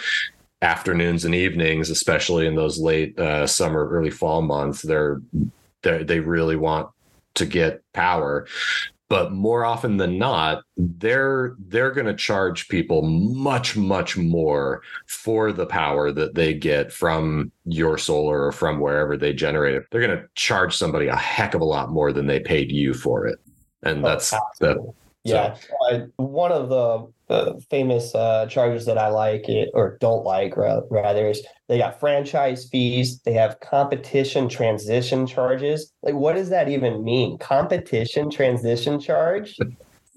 afternoons 0.64 1.24
and 1.24 1.36
evenings 1.36 1.92
especially 1.92 2.48
in 2.48 2.56
those 2.56 2.80
late 2.80 3.18
uh, 3.20 3.46
summer 3.46 3.88
early 3.90 4.10
fall 4.10 4.42
months 4.42 4.82
they're, 4.82 5.22
they're 5.84 6.04
they 6.04 6.20
really 6.20 6.56
want 6.56 6.90
to 7.36 7.46
get 7.46 7.84
power 7.94 8.48
but 9.10 9.32
more 9.32 9.66
often 9.66 9.98
than 9.98 10.18
not 10.18 10.64
they're 10.78 11.56
they're 11.68 11.92
going 11.92 12.06
to 12.06 12.16
charge 12.16 12.68
people 12.70 13.02
much 13.02 13.76
much 13.76 14.16
more 14.16 14.82
for 15.08 15.52
the 15.52 15.66
power 15.66 16.12
that 16.12 16.36
they 16.36 16.54
get 16.54 16.94
from 16.94 17.52
your 17.66 17.98
solar 17.98 18.46
or 18.46 18.52
from 18.52 18.80
wherever 18.80 19.18
they 19.18 19.34
generate 19.34 19.76
it. 19.76 19.86
They're 19.92 20.06
going 20.06 20.18
to 20.18 20.28
charge 20.36 20.78
somebody 20.78 21.08
a 21.08 21.16
heck 21.16 21.54
of 21.56 21.62
a 21.62 21.66
lot 21.66 21.90
more 21.90 22.14
than 22.14 22.28
they 22.28 22.40
paid 22.40 22.72
you 22.72 22.94
for 22.94 23.26
it. 23.26 23.40
And 23.84 24.06
oh, 24.06 24.10
that's 24.10 24.34
that 24.60 24.78
yeah. 25.24 25.58
uh, 25.92 26.00
one 26.18 26.52
of 26.52 26.70
the 26.70 27.12
uh, 27.30 27.54
famous 27.70 28.14
uh, 28.16 28.46
charges 28.48 28.86
that 28.86 28.98
I 28.98 29.10
like 29.10 29.48
it, 29.48 29.70
or 29.74 29.98
don't 30.00 30.24
like 30.24 30.58
rather 30.58 31.30
is 31.30 31.46
they 31.68 31.78
got 31.78 32.00
franchise 32.00 32.68
fees. 32.72 33.20
They 33.22 33.34
have 33.34 33.60
competition 33.60 34.50
transition 34.50 35.28
charges. 35.28 35.94
Like, 36.02 36.16
what 36.16 36.34
does 36.34 36.50
that 36.50 36.70
even 36.70 37.04
mean? 37.04 37.38
Competition 37.38 38.30
transition 38.30 39.00
charge? 39.00 39.58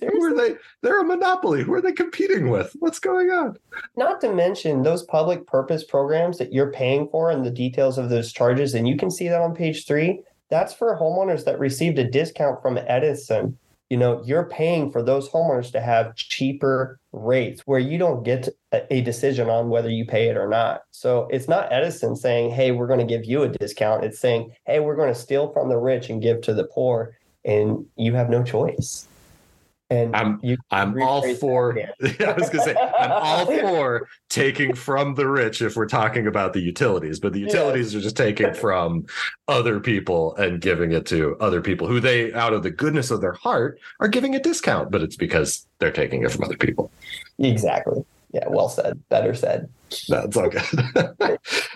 Who 0.00 0.24
are 0.24 0.34
they? 0.34 0.56
They're 0.80 1.00
a 1.00 1.04
monopoly. 1.04 1.62
Who 1.62 1.74
are 1.74 1.80
they 1.80 1.92
competing 1.92 2.50
with? 2.50 2.74
What's 2.80 2.98
going 2.98 3.30
on? 3.30 3.56
Not 3.96 4.20
to 4.22 4.32
mention 4.32 4.82
those 4.82 5.04
public 5.04 5.46
purpose 5.46 5.84
programs 5.84 6.38
that 6.38 6.52
you're 6.52 6.72
paying 6.72 7.08
for 7.08 7.30
and 7.30 7.44
the 7.44 7.50
details 7.50 7.98
of 7.98 8.08
those 8.08 8.32
charges. 8.32 8.74
And 8.74 8.88
you 8.88 8.96
can 8.96 9.12
see 9.12 9.28
that 9.28 9.40
on 9.40 9.54
page 9.54 9.86
three. 9.86 10.20
That's 10.50 10.74
for 10.74 10.98
homeowners 10.98 11.44
that 11.44 11.60
received 11.60 11.98
a 11.98 12.10
discount 12.10 12.60
from 12.62 12.78
Edison 12.86 13.56
you 13.92 13.98
know 13.98 14.22
you're 14.24 14.46
paying 14.46 14.90
for 14.90 15.02
those 15.02 15.28
homeowners 15.28 15.70
to 15.70 15.78
have 15.78 16.16
cheaper 16.16 16.98
rates 17.12 17.60
where 17.66 17.78
you 17.78 17.98
don't 17.98 18.22
get 18.22 18.48
a 18.90 19.02
decision 19.02 19.50
on 19.50 19.68
whether 19.68 19.90
you 19.90 20.06
pay 20.06 20.30
it 20.30 20.36
or 20.38 20.48
not. 20.48 20.84
So 20.92 21.28
it's 21.30 21.46
not 21.46 21.70
edison 21.70 22.16
saying 22.16 22.52
hey 22.52 22.70
we're 22.70 22.86
going 22.86 23.06
to 23.06 23.14
give 23.14 23.26
you 23.26 23.42
a 23.42 23.50
discount. 23.50 24.02
It's 24.02 24.18
saying 24.18 24.50
hey 24.64 24.80
we're 24.80 24.96
going 24.96 25.12
to 25.12 25.20
steal 25.20 25.52
from 25.52 25.68
the 25.68 25.76
rich 25.76 26.08
and 26.08 26.22
give 26.22 26.40
to 26.40 26.54
the 26.54 26.64
poor 26.64 27.18
and 27.44 27.84
you 27.96 28.14
have 28.14 28.30
no 28.30 28.42
choice 28.42 29.08
and 29.92 30.16
I'm 30.16 30.40
you 30.42 30.56
I'm 30.70 31.00
all 31.02 31.34
for 31.34 31.78
I 32.02 32.32
was 32.32 32.48
gonna 32.48 32.64
say 32.64 32.76
I'm 32.76 33.12
all 33.12 33.46
for 33.60 34.08
taking 34.28 34.74
from 34.74 35.14
the 35.14 35.28
rich 35.28 35.60
if 35.60 35.76
we're 35.76 35.86
talking 35.86 36.26
about 36.26 36.52
the 36.52 36.60
utilities, 36.60 37.20
but 37.20 37.32
the 37.32 37.40
utilities 37.40 37.92
yeah. 37.92 37.98
are 37.98 38.02
just 38.02 38.16
taking 38.16 38.54
from 38.64 39.06
other 39.48 39.80
people 39.80 40.34
and 40.36 40.60
giving 40.60 40.92
it 40.92 41.06
to 41.06 41.36
other 41.40 41.60
people 41.60 41.86
who 41.86 42.00
they 42.00 42.32
out 42.32 42.52
of 42.52 42.62
the 42.62 42.70
goodness 42.70 43.10
of 43.10 43.20
their 43.20 43.34
heart 43.34 43.78
are 44.00 44.08
giving 44.08 44.34
a 44.34 44.40
discount, 44.40 44.90
but 44.90 45.02
it's 45.02 45.16
because 45.16 45.66
they're 45.78 45.90
taking 45.90 46.22
it 46.22 46.32
from 46.32 46.44
other 46.44 46.56
people. 46.56 46.90
Exactly. 47.38 48.04
Yeah, 48.32 48.48
well 48.48 48.70
said. 48.70 48.98
Better 49.10 49.34
said. 49.34 49.68
That's 50.08 50.36
all 50.38 50.48
good. 50.48 50.62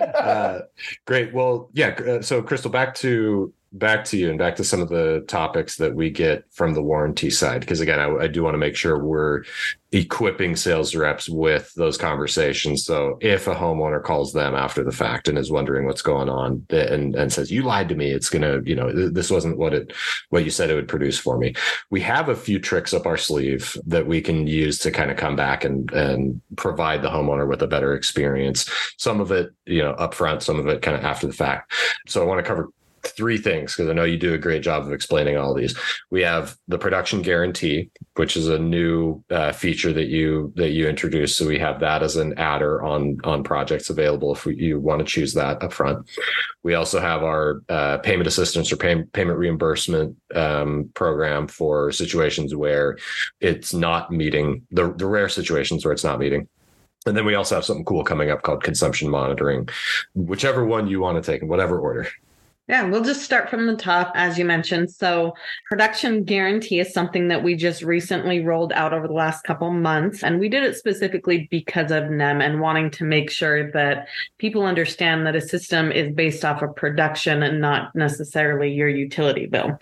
uh, 0.00 0.60
great. 1.04 1.34
Well, 1.34 1.68
yeah. 1.74 1.88
Uh, 1.88 2.22
so, 2.22 2.42
Krystal, 2.42 2.72
back 2.72 2.94
to 2.96 3.52
back 3.72 4.04
to 4.04 4.16
you 4.16 4.30
and 4.30 4.38
back 4.38 4.56
to 4.56 4.64
some 4.64 4.80
of 4.80 4.88
the 4.88 5.24
topics 5.28 5.76
that 5.76 5.94
we 5.94 6.08
get 6.10 6.44
from 6.50 6.72
the 6.74 6.82
warranty 6.82 7.30
side 7.30 7.60
because 7.60 7.80
again 7.80 7.98
I, 7.98 8.24
I, 8.24 8.26
do 8.26 8.42
want 8.42 8.54
to 8.54 8.58
make 8.58 8.76
sure 8.76 9.02
we're 9.02 9.42
equipping 9.92 10.56
sales 10.56 10.94
reps 10.94 11.28
with 11.28 11.72
those 11.74 11.96
conversations. 11.96 12.84
So 12.84 13.18
if 13.20 13.46
a 13.46 13.54
homeowner 13.54 14.02
calls 14.02 14.32
them 14.32 14.54
after 14.54 14.84
the 14.84 14.92
fact 14.92 15.28
and 15.28 15.38
is 15.38 15.50
wondering 15.50 15.86
what's 15.86 16.02
going 16.02 16.28
on 16.28 16.64
eh, 16.70 16.92
and, 16.92 17.14
and 17.16 17.32
says 17.32 17.50
you 17.50 17.62
lied 17.62 17.88
to 17.88 17.94
me 17.94 18.10
it's 18.10 18.30
gonna 18.30 18.60
you 18.64 18.74
know 18.74 18.92
this 19.10 19.30
wasn't 19.30 19.58
what 19.58 19.74
it 19.74 19.92
what 20.30 20.44
you 20.44 20.50
said 20.50 20.70
it 20.70 20.74
would 20.74 20.88
produce 20.88 21.18
for 21.18 21.36
me. 21.36 21.54
We 21.90 22.00
have 22.02 22.28
a 22.28 22.36
few 22.36 22.58
tricks 22.58 22.94
up 22.94 23.06
our 23.06 23.16
sleeve 23.16 23.76
that 23.86 24.06
we 24.06 24.20
can 24.20 24.46
use 24.46 24.78
to 24.80 24.90
kind 24.90 25.10
of 25.10 25.16
come 25.16 25.36
back 25.36 25.64
and 25.64 25.90
and 25.92 26.40
provide 26.56 27.02
the 27.02 27.10
homeowner 27.10 27.48
with 27.48 27.62
a 27.62 27.66
better 27.66 27.94
experience. 27.94 28.70
Some 28.96 29.20
of 29.20 29.32
it 29.32 29.52
you 29.66 29.82
know 29.82 29.94
upfront 29.94 30.42
some 30.42 30.58
of 30.58 30.66
it 30.68 30.82
kind 30.82 30.96
of 30.96 31.04
after 31.04 31.26
the 31.26 31.32
fact. 31.32 31.72
So 32.06 32.22
i 32.22 32.26
want 32.26 32.38
to 32.38 32.48
cover 32.48 32.70
three 33.06 33.38
things 33.38 33.74
because 33.74 33.90
I 33.90 33.92
know 33.92 34.04
you 34.04 34.18
do 34.18 34.34
a 34.34 34.38
great 34.38 34.62
job 34.62 34.84
of 34.84 34.92
explaining 34.92 35.36
all 35.36 35.54
these. 35.54 35.78
We 36.10 36.22
have 36.22 36.56
the 36.68 36.78
production 36.78 37.22
guarantee, 37.22 37.90
which 38.14 38.36
is 38.36 38.48
a 38.48 38.58
new 38.58 39.22
uh, 39.30 39.52
feature 39.52 39.92
that 39.92 40.08
you 40.08 40.52
that 40.56 40.70
you 40.70 40.88
introduced. 40.88 41.36
So 41.36 41.46
we 41.46 41.58
have 41.58 41.80
that 41.80 42.02
as 42.02 42.16
an 42.16 42.38
adder 42.38 42.82
on 42.82 43.18
on 43.24 43.42
projects 43.42 43.90
available 43.90 44.34
if 44.34 44.44
we, 44.44 44.56
you 44.56 44.80
want 44.80 45.00
to 45.00 45.04
choose 45.04 45.34
that 45.34 45.62
up 45.62 45.72
front. 45.72 46.08
We 46.62 46.74
also 46.74 47.00
have 47.00 47.22
our 47.22 47.62
uh, 47.68 47.98
payment 47.98 48.26
assistance 48.26 48.72
or 48.72 48.76
pay, 48.76 49.02
payment 49.12 49.38
reimbursement 49.38 50.16
um, 50.34 50.90
program 50.94 51.48
for 51.48 51.92
situations 51.92 52.54
where 52.54 52.98
it's 53.40 53.72
not 53.72 54.10
meeting 54.10 54.66
the 54.70 54.92
the 54.92 55.06
rare 55.06 55.28
situations 55.28 55.84
where 55.84 55.92
it's 55.92 56.04
not 56.04 56.18
meeting. 56.18 56.48
And 57.06 57.16
then 57.16 57.24
we 57.24 57.36
also 57.36 57.54
have 57.54 57.64
something 57.64 57.84
cool 57.84 58.02
coming 58.02 58.30
up 58.30 58.42
called 58.42 58.64
consumption 58.64 59.08
monitoring, 59.08 59.68
whichever 60.14 60.64
one 60.64 60.88
you 60.88 61.00
want 61.00 61.22
to 61.22 61.32
take 61.32 61.40
in 61.40 61.48
whatever 61.48 61.78
order. 61.78 62.08
Yeah, 62.68 62.82
we'll 62.82 63.04
just 63.04 63.22
start 63.22 63.48
from 63.48 63.68
the 63.68 63.76
top, 63.76 64.10
as 64.16 64.36
you 64.36 64.44
mentioned. 64.44 64.90
So, 64.90 65.34
production 65.68 66.24
guarantee 66.24 66.80
is 66.80 66.92
something 66.92 67.28
that 67.28 67.44
we 67.44 67.54
just 67.54 67.82
recently 67.82 68.40
rolled 68.40 68.72
out 68.72 68.92
over 68.92 69.06
the 69.06 69.14
last 69.14 69.44
couple 69.44 69.70
months. 69.70 70.24
And 70.24 70.40
we 70.40 70.48
did 70.48 70.64
it 70.64 70.74
specifically 70.74 71.46
because 71.48 71.92
of 71.92 72.10
NEM 72.10 72.40
and 72.40 72.60
wanting 72.60 72.90
to 72.92 73.04
make 73.04 73.30
sure 73.30 73.70
that 73.70 74.08
people 74.38 74.64
understand 74.64 75.24
that 75.26 75.36
a 75.36 75.40
system 75.40 75.92
is 75.92 76.12
based 76.12 76.44
off 76.44 76.60
of 76.60 76.74
production 76.74 77.44
and 77.44 77.60
not 77.60 77.94
necessarily 77.94 78.72
your 78.72 78.88
utility 78.88 79.46
bill. 79.46 79.78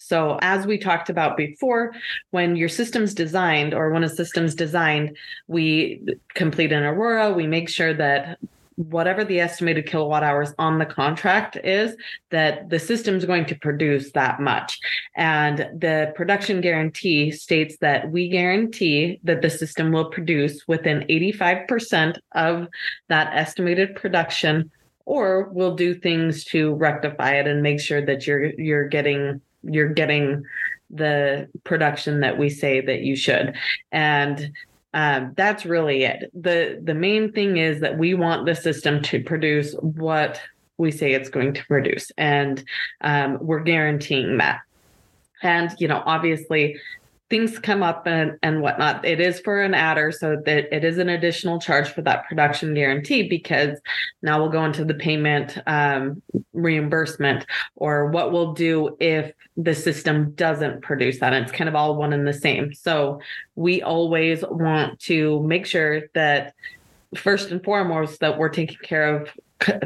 So, 0.00 0.36
as 0.42 0.66
we 0.66 0.76
talked 0.76 1.10
about 1.10 1.36
before, 1.36 1.92
when 2.32 2.56
your 2.56 2.68
system's 2.68 3.14
designed 3.14 3.74
or 3.74 3.90
when 3.90 4.02
a 4.02 4.08
system's 4.08 4.56
designed, 4.56 5.16
we 5.46 6.02
complete 6.34 6.72
an 6.72 6.82
Aurora, 6.82 7.32
we 7.32 7.46
make 7.46 7.68
sure 7.68 7.94
that 7.94 8.40
whatever 8.76 9.24
the 9.24 9.40
estimated 9.40 9.86
kilowatt 9.86 10.22
hours 10.22 10.52
on 10.58 10.78
the 10.78 10.86
contract 10.86 11.56
is, 11.62 11.96
that 12.30 12.70
the 12.70 12.78
system's 12.78 13.24
going 13.24 13.46
to 13.46 13.54
produce 13.56 14.12
that 14.12 14.40
much. 14.40 14.78
And 15.16 15.58
the 15.78 16.12
production 16.16 16.60
guarantee 16.60 17.30
states 17.30 17.76
that 17.80 18.10
we 18.10 18.28
guarantee 18.28 19.20
that 19.24 19.42
the 19.42 19.50
system 19.50 19.92
will 19.92 20.10
produce 20.10 20.66
within 20.66 21.00
85% 21.08 22.18
of 22.32 22.68
that 23.08 23.34
estimated 23.34 23.94
production 23.94 24.70
or 25.06 25.50
we'll 25.52 25.74
do 25.74 25.94
things 25.94 26.44
to 26.44 26.74
rectify 26.74 27.32
it 27.32 27.46
and 27.46 27.62
make 27.62 27.80
sure 27.80 28.04
that 28.04 28.26
you're 28.26 28.58
you're 28.58 28.88
getting 28.88 29.40
you're 29.62 29.92
getting 29.92 30.42
the 30.90 31.48
production 31.64 32.20
that 32.20 32.38
we 32.38 32.48
say 32.48 32.80
that 32.80 33.00
you 33.00 33.16
should 33.16 33.54
and 33.92 34.50
um, 34.94 35.34
that's 35.36 35.66
really 35.66 36.04
it. 36.04 36.30
the 36.32 36.80
The 36.82 36.94
main 36.94 37.32
thing 37.32 37.56
is 37.56 37.80
that 37.80 37.98
we 37.98 38.14
want 38.14 38.46
the 38.46 38.54
system 38.54 39.02
to 39.02 39.22
produce 39.22 39.74
what 39.74 40.40
we 40.78 40.90
say 40.90 41.12
it's 41.12 41.28
going 41.28 41.52
to 41.54 41.64
produce, 41.66 42.10
and 42.16 42.64
um, 43.00 43.38
we're 43.40 43.60
guaranteeing 43.60 44.38
that. 44.38 44.60
And 45.42 45.70
you 45.78 45.88
know, 45.88 46.02
obviously, 46.06 46.80
things 47.30 47.58
come 47.58 47.82
up 47.82 48.06
and, 48.06 48.38
and 48.42 48.60
whatnot. 48.60 49.04
It 49.04 49.20
is 49.20 49.40
for 49.40 49.62
an 49.62 49.74
adder, 49.74 50.12
so 50.12 50.36
that 50.44 50.74
it 50.74 50.84
is 50.84 50.98
an 50.98 51.08
additional 51.08 51.58
charge 51.58 51.88
for 51.88 52.02
that 52.02 52.28
production 52.28 52.74
guarantee 52.74 53.28
because 53.28 53.78
now 54.22 54.40
we'll 54.40 54.50
go 54.50 54.64
into 54.64 54.84
the 54.84 54.94
payment 54.94 55.58
um, 55.66 56.22
reimbursement 56.52 57.46
or 57.76 58.06
what 58.10 58.32
we'll 58.32 58.52
do 58.52 58.96
if 59.00 59.32
the 59.56 59.74
system 59.74 60.32
doesn't 60.32 60.82
produce 60.82 61.20
that. 61.20 61.32
It's 61.32 61.52
kind 61.52 61.68
of 61.68 61.74
all 61.74 61.96
one 61.96 62.12
and 62.12 62.26
the 62.26 62.32
same. 62.32 62.74
So 62.74 63.20
we 63.54 63.82
always 63.82 64.42
want 64.42 65.00
to 65.00 65.42
make 65.42 65.66
sure 65.66 66.02
that 66.14 66.54
first 67.16 67.50
and 67.50 67.62
foremost 67.62 68.20
that 68.20 68.38
we're 68.38 68.48
taking 68.48 68.78
care 68.82 69.16
of 69.16 69.30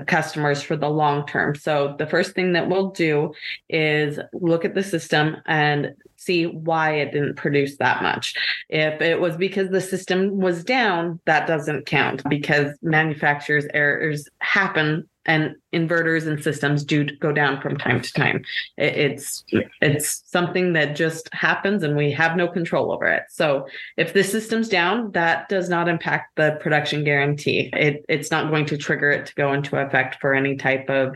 customers 0.06 0.62
for 0.62 0.76
the 0.76 0.88
long 0.88 1.26
term. 1.26 1.54
So 1.54 1.94
the 1.98 2.06
first 2.06 2.34
thing 2.34 2.52
that 2.52 2.68
we'll 2.68 2.90
do 2.90 3.32
is 3.68 4.18
look 4.32 4.64
at 4.64 4.74
the 4.74 4.82
system 4.82 5.36
and 5.46 5.94
see 6.16 6.46
why 6.46 6.94
it 6.94 7.12
didn't 7.12 7.36
produce 7.36 7.76
that 7.76 8.02
much. 8.02 8.34
If 8.68 9.00
it 9.00 9.20
was 9.20 9.36
because 9.36 9.70
the 9.70 9.80
system 9.80 10.38
was 10.38 10.64
down, 10.64 11.20
that 11.26 11.46
doesn't 11.46 11.86
count 11.86 12.22
because 12.28 12.76
manufacturers 12.82 13.66
errors 13.72 14.28
happen 14.40 15.08
and 15.28 15.54
inverters 15.74 16.26
and 16.26 16.42
systems 16.42 16.82
do 16.82 17.04
go 17.04 17.30
down 17.30 17.60
from 17.60 17.76
time 17.76 18.00
to 18.00 18.12
time. 18.14 18.42
It's 18.78 19.44
it's 19.82 20.22
something 20.24 20.72
that 20.72 20.96
just 20.96 21.32
happens 21.34 21.82
and 21.82 21.96
we 21.96 22.10
have 22.12 22.34
no 22.34 22.48
control 22.48 22.90
over 22.90 23.04
it. 23.04 23.24
So 23.28 23.68
if 23.98 24.14
the 24.14 24.24
system's 24.24 24.70
down, 24.70 25.12
that 25.12 25.48
does 25.50 25.68
not 25.68 25.86
impact 25.86 26.36
the 26.36 26.56
production 26.60 27.04
guarantee. 27.04 27.68
It, 27.74 28.06
it's 28.08 28.30
not 28.30 28.50
going 28.50 28.64
to 28.66 28.78
trigger 28.78 29.10
it 29.10 29.26
to 29.26 29.34
go 29.34 29.52
into 29.52 29.76
effect 29.76 30.16
for 30.18 30.34
any 30.34 30.56
type 30.56 30.88
of 30.88 31.14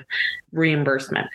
reimbursement. 0.52 1.26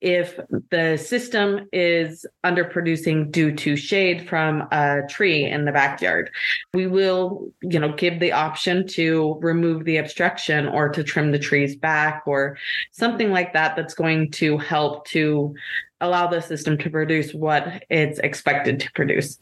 If 0.00 0.38
the 0.70 0.96
system 0.96 1.68
is 1.72 2.24
underproducing 2.44 3.30
due 3.30 3.54
to 3.56 3.76
shade 3.76 4.28
from 4.28 4.62
a 4.72 5.02
tree 5.08 5.44
in 5.44 5.64
the 5.64 5.72
backyard, 5.72 6.30
we 6.72 6.86
will, 6.86 7.52
you 7.62 7.78
know, 7.78 7.92
give 7.92 8.20
the 8.20 8.32
option 8.32 8.86
to 8.88 9.38
remove 9.40 9.84
the 9.84 9.98
obstruction 9.98 10.66
or 10.68 10.88
to 10.88 11.04
trim 11.04 11.32
the 11.32 11.38
trees 11.38 11.76
back 11.76 12.22
or 12.26 12.56
something 12.92 13.30
like 13.30 13.52
that 13.52 13.76
that's 13.76 13.94
going 13.94 14.30
to 14.32 14.56
help 14.58 15.06
to 15.08 15.54
allow 16.00 16.26
the 16.26 16.40
system 16.40 16.78
to 16.78 16.90
produce 16.90 17.34
what 17.34 17.84
it's 17.90 18.18
expected 18.20 18.80
to 18.80 18.90
produce. 18.92 19.38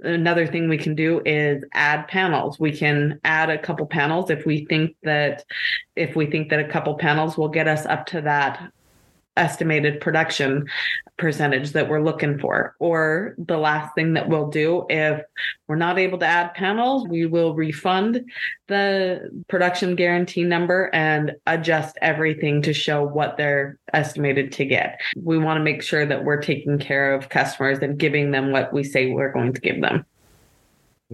Another 0.00 0.46
thing 0.46 0.68
we 0.68 0.78
can 0.78 0.94
do 0.94 1.20
is 1.24 1.64
add 1.72 2.08
panels. 2.08 2.58
We 2.58 2.76
can 2.76 3.20
add 3.24 3.50
a 3.50 3.58
couple 3.58 3.86
panels 3.86 4.30
if 4.30 4.46
we 4.46 4.66
think 4.66 4.96
that 5.02 5.44
if 5.96 6.16
we 6.16 6.26
think 6.26 6.50
that 6.50 6.60
a 6.60 6.68
couple 6.68 6.96
panels 6.96 7.36
will 7.36 7.48
get 7.48 7.68
us 7.68 7.86
up 7.86 8.06
to 8.06 8.20
that 8.22 8.72
estimated 9.36 10.00
production 10.00 10.66
percentage 11.16 11.72
that 11.72 11.88
we're 11.88 12.02
looking 12.02 12.38
for. 12.38 12.74
Or 12.78 13.34
the 13.38 13.56
last 13.56 13.94
thing 13.94 14.14
that 14.14 14.28
we'll 14.28 14.48
do 14.48 14.86
if 14.88 15.22
we're 15.68 15.76
not 15.76 15.98
able 15.98 16.18
to 16.18 16.26
add 16.26 16.54
panels, 16.54 17.06
we 17.08 17.26
will 17.26 17.54
refund 17.54 18.28
the 18.68 19.30
production 19.48 19.94
guarantee 19.94 20.44
number 20.44 20.90
and 20.92 21.32
adjust 21.46 21.96
everything 22.02 22.62
to 22.62 22.72
show 22.72 23.04
what 23.04 23.36
they're 23.36 23.78
estimated 23.92 24.52
to 24.52 24.64
get. 24.64 25.00
We 25.16 25.38
want 25.38 25.58
to 25.58 25.64
make 25.64 25.82
sure 25.82 26.06
that 26.06 26.24
we're 26.24 26.42
taking 26.42 26.78
care 26.78 27.14
of 27.14 27.28
customers 27.28 27.78
and 27.78 27.98
giving 27.98 28.30
them 28.30 28.50
what 28.50 28.72
we 28.72 28.84
say 28.84 29.10
we're 29.10 29.32
going 29.32 29.52
to 29.52 29.60
give 29.60 29.80
them. 29.80 30.04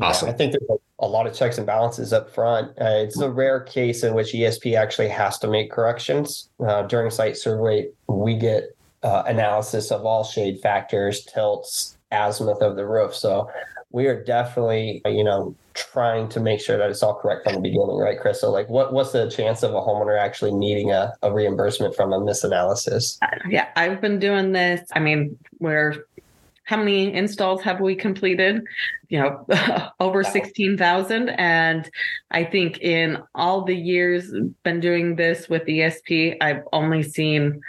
Awesome. 0.00 0.28
I 0.28 0.32
think 0.32 0.52
there's 0.52 0.80
a 1.00 1.06
lot 1.06 1.26
of 1.26 1.34
checks 1.34 1.58
and 1.58 1.66
balances 1.66 2.12
up 2.12 2.32
front. 2.32 2.70
Uh, 2.80 3.02
it's 3.04 3.20
a 3.20 3.30
rare 3.30 3.60
case 3.60 4.02
in 4.02 4.14
which 4.14 4.32
ESP 4.32 4.76
actually 4.76 5.08
has 5.08 5.38
to 5.38 5.48
make 5.48 5.70
corrections. 5.70 6.48
Uh, 6.60 6.82
during 6.82 7.10
site 7.10 7.36
survey, 7.36 7.88
we 8.06 8.36
get 8.36 8.76
uh, 9.02 9.22
analysis 9.26 9.90
of 9.90 10.04
all 10.04 10.24
shade 10.24 10.60
factors, 10.60 11.24
tilts, 11.24 11.96
azimuth 12.10 12.62
of 12.62 12.76
the 12.76 12.86
roof. 12.86 13.14
So 13.14 13.50
we 13.90 14.06
are 14.06 14.22
definitely, 14.22 15.02
you 15.06 15.24
know, 15.24 15.54
trying 15.74 16.28
to 16.28 16.40
make 16.40 16.60
sure 16.60 16.76
that 16.76 16.90
it's 16.90 17.02
all 17.02 17.14
correct 17.14 17.44
from 17.44 17.54
the 17.54 17.60
beginning, 17.60 17.96
right, 17.96 18.18
Chris? 18.20 18.40
So, 18.40 18.50
like, 18.50 18.68
what 18.68 18.92
what's 18.92 19.12
the 19.12 19.30
chance 19.30 19.62
of 19.62 19.74
a 19.74 19.80
homeowner 19.80 20.18
actually 20.18 20.52
needing 20.52 20.90
a, 20.90 21.14
a 21.22 21.32
reimbursement 21.32 21.94
from 21.94 22.12
a 22.12 22.18
misanalysis? 22.18 23.18
Yeah, 23.48 23.68
I've 23.76 24.00
been 24.00 24.18
doing 24.18 24.52
this. 24.52 24.80
I 24.94 25.00
mean, 25.00 25.38
we're 25.60 26.04
how 26.68 26.76
many 26.76 27.14
installs 27.14 27.62
have 27.62 27.80
we 27.80 27.94
completed? 27.94 28.62
You 29.08 29.20
know, 29.20 29.46
over 30.00 30.22
16,000. 30.22 31.30
And 31.30 31.90
I 32.30 32.44
think 32.44 32.80
in 32.80 33.16
all 33.34 33.64
the 33.64 33.74
years 33.74 34.30
been 34.64 34.78
doing 34.78 35.16
this 35.16 35.48
with 35.48 35.64
ESP, 35.64 36.36
I've 36.42 36.62
only 36.74 37.02
seen 37.02 37.62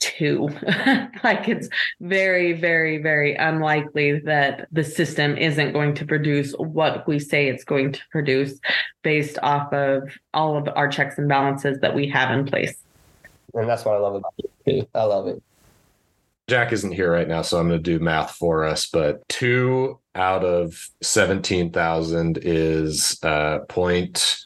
two. 0.00 0.48
like 1.22 1.48
it's 1.48 1.68
very, 2.00 2.52
very, 2.52 2.98
very 2.98 3.36
unlikely 3.36 4.18
that 4.18 4.66
the 4.72 4.82
system 4.82 5.38
isn't 5.38 5.72
going 5.72 5.94
to 5.94 6.04
produce 6.04 6.50
what 6.54 7.06
we 7.06 7.20
say 7.20 7.46
it's 7.46 7.62
going 7.62 7.92
to 7.92 8.00
produce 8.10 8.58
based 9.02 9.38
off 9.44 9.72
of 9.72 10.18
all 10.34 10.56
of 10.56 10.68
our 10.74 10.88
checks 10.88 11.16
and 11.16 11.28
balances 11.28 11.78
that 11.78 11.94
we 11.94 12.08
have 12.08 12.36
in 12.36 12.44
place. 12.44 12.74
And 13.54 13.68
that's 13.68 13.84
what 13.84 13.94
I 13.94 13.98
love 13.98 14.16
about 14.16 14.34
it. 14.66 14.88
I 14.96 15.04
love 15.04 15.28
it. 15.28 15.40
Jack 16.52 16.70
isn't 16.70 16.92
here 16.92 17.10
right 17.10 17.28
now, 17.28 17.40
so 17.40 17.58
I'm 17.58 17.68
going 17.68 17.82
to 17.82 17.98
do 17.98 17.98
math 17.98 18.32
for 18.32 18.62
us. 18.62 18.86
But 18.86 19.26
two 19.30 19.98
out 20.14 20.44
of 20.44 20.86
17,000 21.00 22.40
is 22.42 23.18
uh, 23.22 23.60
point, 23.70 24.36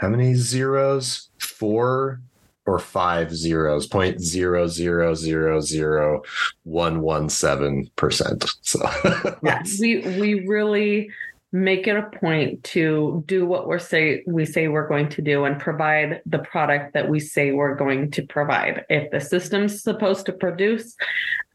how 0.00 0.08
many 0.08 0.34
zeros? 0.34 1.30
Four 1.38 2.20
or 2.66 2.80
five 2.80 3.32
zeros, 3.32 3.86
point 3.86 4.20
zero 4.20 4.66
zero 4.66 5.14
zero 5.14 5.60
zero 5.60 6.22
one 6.64 7.00
one 7.00 7.28
seven 7.28 7.88
percent. 7.94 8.44
So 8.62 8.80
yeah, 9.44 9.62
we 9.78 9.98
we 10.18 10.48
really 10.48 11.12
make 11.52 11.86
it 11.86 11.96
a 11.96 12.18
point 12.18 12.62
to 12.64 13.22
do 13.26 13.46
what 13.46 13.68
we're 13.68 13.78
say 13.78 14.22
we 14.26 14.44
say 14.44 14.66
we're 14.66 14.88
going 14.88 15.08
to 15.08 15.22
do 15.22 15.44
and 15.44 15.60
provide 15.60 16.20
the 16.26 16.40
product 16.40 16.92
that 16.92 17.08
we 17.08 17.20
say 17.20 17.52
we're 17.52 17.76
going 17.76 18.10
to 18.10 18.22
provide. 18.26 18.84
If 18.90 19.10
the 19.10 19.20
system's 19.20 19.82
supposed 19.82 20.26
to 20.26 20.32
produce 20.32 20.96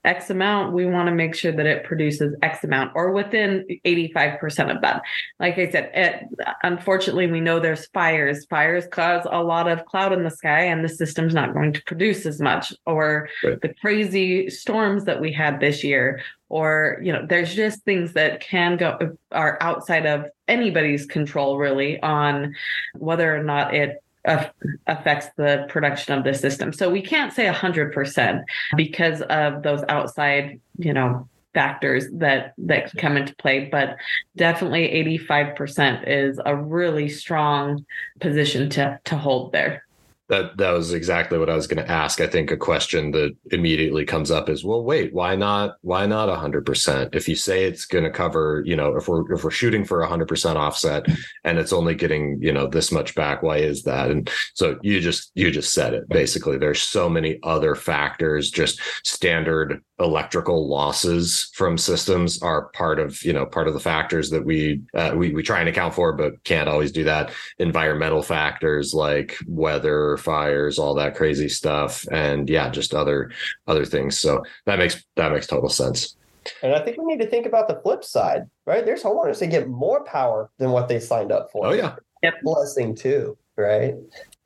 X 0.03 0.29
amount, 0.31 0.73
we 0.73 0.85
want 0.85 1.07
to 1.07 1.13
make 1.13 1.35
sure 1.35 1.51
that 1.51 1.65
it 1.65 1.83
produces 1.83 2.35
X 2.41 2.63
amount 2.63 2.91
or 2.95 3.11
within 3.11 3.65
85% 3.85 4.75
of 4.75 4.81
that. 4.81 5.03
Like 5.39 5.59
I 5.59 5.69
said, 5.69 5.91
it, 5.93 6.25
unfortunately, 6.63 7.27
we 7.27 7.39
know 7.39 7.59
there's 7.59 7.87
fires. 7.87 8.45
Fires 8.45 8.87
cause 8.87 9.27
a 9.29 9.43
lot 9.43 9.67
of 9.67 9.85
cloud 9.85 10.11
in 10.11 10.23
the 10.23 10.31
sky, 10.31 10.61
and 10.61 10.83
the 10.83 10.89
system's 10.89 11.35
not 11.35 11.53
going 11.53 11.73
to 11.73 11.83
produce 11.83 12.25
as 12.25 12.41
much. 12.41 12.73
Or 12.85 13.29
right. 13.43 13.61
the 13.61 13.73
crazy 13.75 14.49
storms 14.49 15.05
that 15.05 15.21
we 15.21 15.31
had 15.31 15.59
this 15.59 15.83
year, 15.83 16.21
or, 16.49 16.99
you 17.03 17.13
know, 17.13 17.25
there's 17.25 17.53
just 17.53 17.83
things 17.83 18.13
that 18.13 18.41
can 18.41 18.77
go 18.77 19.17
are 19.31 19.57
outside 19.61 20.05
of 20.05 20.25
anybody's 20.47 21.05
control, 21.05 21.57
really, 21.57 22.01
on 22.01 22.55
whether 22.95 23.35
or 23.35 23.43
not 23.43 23.75
it 23.75 24.01
affects 24.25 25.27
the 25.37 25.65
production 25.69 26.17
of 26.17 26.23
the 26.23 26.33
system. 26.33 26.73
So 26.73 26.89
we 26.89 27.01
can't 27.01 27.33
say 27.33 27.45
100% 27.45 28.43
because 28.75 29.21
of 29.23 29.63
those 29.63 29.83
outside, 29.89 30.59
you 30.77 30.93
know, 30.93 31.27
factors 31.53 32.05
that 32.13 32.53
that 32.57 32.89
come 32.97 33.17
into 33.17 33.35
play 33.35 33.67
but 33.69 33.97
definitely 34.37 34.87
85% 35.19 36.07
is 36.07 36.39
a 36.45 36.55
really 36.55 37.09
strong 37.09 37.85
position 38.21 38.69
to 38.69 38.97
to 39.03 39.17
hold 39.17 39.51
there 39.51 39.83
that 40.31 40.55
that 40.55 40.71
was 40.71 40.93
exactly 40.93 41.37
what 41.37 41.49
I 41.49 41.55
was 41.55 41.67
going 41.67 41.85
to 41.85 41.91
ask. 41.91 42.21
I 42.21 42.25
think 42.25 42.51
a 42.51 42.57
question 42.57 43.11
that 43.11 43.35
immediately 43.51 44.05
comes 44.05 44.31
up 44.31 44.47
is, 44.47 44.63
well, 44.63 44.81
wait, 44.81 45.13
why 45.13 45.35
not? 45.35 45.75
Why 45.81 46.05
not 46.05 46.29
hundred 46.39 46.65
percent? 46.65 47.13
If 47.13 47.27
you 47.27 47.35
say 47.35 47.65
it's 47.65 47.85
going 47.85 48.05
to 48.05 48.09
cover, 48.09 48.63
you 48.65 48.77
know, 48.77 48.95
if 48.95 49.09
we're 49.09 49.29
if 49.33 49.43
we're 49.43 49.51
shooting 49.51 49.83
for 49.83 50.01
hundred 50.05 50.29
percent 50.29 50.57
offset 50.57 51.05
and 51.43 51.59
it's 51.59 51.73
only 51.73 51.95
getting, 51.95 52.39
you 52.41 52.53
know, 52.53 52.65
this 52.65 52.93
much 52.93 53.13
back, 53.13 53.43
why 53.43 53.57
is 53.57 53.83
that? 53.83 54.09
And 54.09 54.31
so 54.53 54.79
you 54.81 55.01
just 55.01 55.31
you 55.35 55.51
just 55.51 55.73
said 55.73 55.93
it. 55.93 56.07
Basically, 56.07 56.57
there's 56.57 56.81
so 56.81 57.09
many 57.09 57.37
other 57.43 57.75
factors, 57.75 58.49
just 58.49 58.79
standard 59.03 59.83
electrical 60.01 60.67
losses 60.67 61.49
from 61.53 61.77
systems 61.77 62.41
are 62.41 62.67
part 62.69 62.99
of 62.99 63.23
you 63.23 63.33
know 63.33 63.45
part 63.45 63.67
of 63.67 63.73
the 63.73 63.79
factors 63.79 64.29
that 64.29 64.45
we 64.45 64.81
uh, 64.93 65.13
we 65.15 65.33
we 65.33 65.43
try 65.43 65.59
and 65.59 65.69
account 65.69 65.93
for, 65.93 66.13
but 66.13 66.43
can't 66.43 66.69
always 66.69 66.91
do 66.91 67.03
that. 67.03 67.31
Environmental 67.59 68.21
factors 68.21 68.93
like 68.93 69.37
weather, 69.47 70.17
fires, 70.17 70.79
all 70.79 70.95
that 70.95 71.15
crazy 71.15 71.49
stuff, 71.49 72.05
and 72.11 72.49
yeah, 72.49 72.69
just 72.69 72.93
other 72.93 73.31
other 73.67 73.85
things. 73.85 74.17
So 74.17 74.43
that 74.65 74.79
makes 74.79 75.03
that 75.15 75.31
makes 75.31 75.47
total 75.47 75.69
sense. 75.69 76.15
And 76.63 76.73
I 76.73 76.83
think 76.83 76.97
we 76.97 77.05
need 77.05 77.23
to 77.23 77.29
think 77.29 77.45
about 77.45 77.67
the 77.67 77.79
flip 77.83 78.03
side, 78.03 78.49
right? 78.65 78.83
There's 78.83 79.03
homeowners 79.03 79.39
that 79.39 79.47
get 79.47 79.69
more 79.69 80.03
power 80.03 80.49
than 80.57 80.71
what 80.71 80.87
they 80.87 80.99
signed 80.99 81.31
up 81.31 81.51
for. 81.51 81.67
Oh 81.67 81.73
yeah, 81.73 81.95
yep. 82.23 82.35
blessing 82.43 82.95
too, 82.95 83.37
right? 83.57 83.93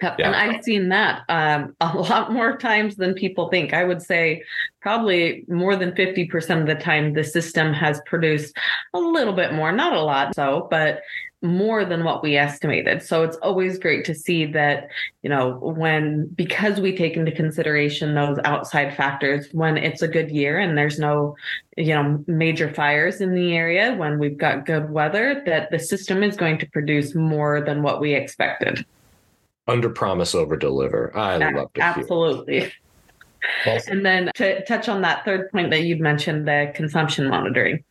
Yep. 0.02 0.20
Yeah. 0.20 0.28
And 0.28 0.36
I've 0.36 0.64
seen 0.64 0.90
that 0.90 1.24
um, 1.30 1.76
a 1.82 1.98
lot 1.98 2.32
more 2.32 2.58
times 2.58 2.96
than 2.96 3.14
people 3.14 3.50
think. 3.50 3.74
I 3.74 3.84
would 3.84 4.02
say 4.02 4.44
probably 4.82 5.46
more 5.48 5.76
than 5.76 5.92
50% 5.92 6.62
of 6.62 6.68
the 6.68 6.76
time, 6.76 7.14
the 7.14 7.24
system 7.24 7.74
has 7.74 8.02
produced 8.06 8.56
a 8.94 9.00
little 9.00 9.34
bit 9.34 9.54
more, 9.54 9.72
not 9.72 9.94
a 9.94 10.02
lot, 10.02 10.36
so, 10.36 10.68
but 10.70 11.02
more 11.42 11.86
than 11.86 12.04
what 12.04 12.24
we 12.24 12.36
estimated. 12.36 13.04
So 13.04 13.24
it's 13.24 13.38
always 13.38 13.78
great 13.78 14.04
to 14.06 14.16
see 14.16 14.46
that, 14.48 14.88
you 15.22 15.30
know, 15.30 15.60
when 15.60 16.28
because 16.28 16.80
we 16.80 16.96
take 16.96 17.16
into 17.16 17.32
consideration 17.32 18.16
those 18.16 18.38
outside 18.46 18.96
factors, 18.96 19.48
when 19.52 19.78
it's 19.78 20.02
a 20.02 20.08
good 20.08 20.32
year 20.32 20.58
and 20.58 20.78
there's 20.78 20.98
no, 20.98 21.36
you 21.78 21.94
know, 21.94 22.24
major 22.28 22.74
fires 22.74 23.22
in 23.22 23.36
the 23.36 23.56
area, 23.56 23.94
when 23.96 24.18
we've 24.18 24.38
got 24.38 24.66
good 24.66 24.90
weather, 24.90 25.44
that 25.46 25.70
the 25.72 25.80
system 25.80 26.24
is 26.24 26.36
going 26.36 26.58
to 26.60 26.70
produce 26.72 27.14
more 27.14 27.62
than 27.62 27.84
what 27.84 28.02
we 28.02 28.14
expected 28.14 28.84
under 29.68 29.90
promise 29.90 30.36
over 30.36 30.56
deliver. 30.58 31.16
I 31.16 31.38
yeah, 31.38 31.50
love 31.52 31.72
it 31.76 31.82
absolutely. 31.82 32.72
And 33.66 34.06
then 34.06 34.32
to 34.36 34.64
touch 34.66 34.90
on 34.90 35.02
that 35.02 35.24
third 35.24 35.52
point 35.52 35.70
that 35.72 35.84
you'd 35.84 36.00
mentioned 36.00 36.48
the 36.48 36.72
consumption 36.74 37.28
monitoring 37.28 37.84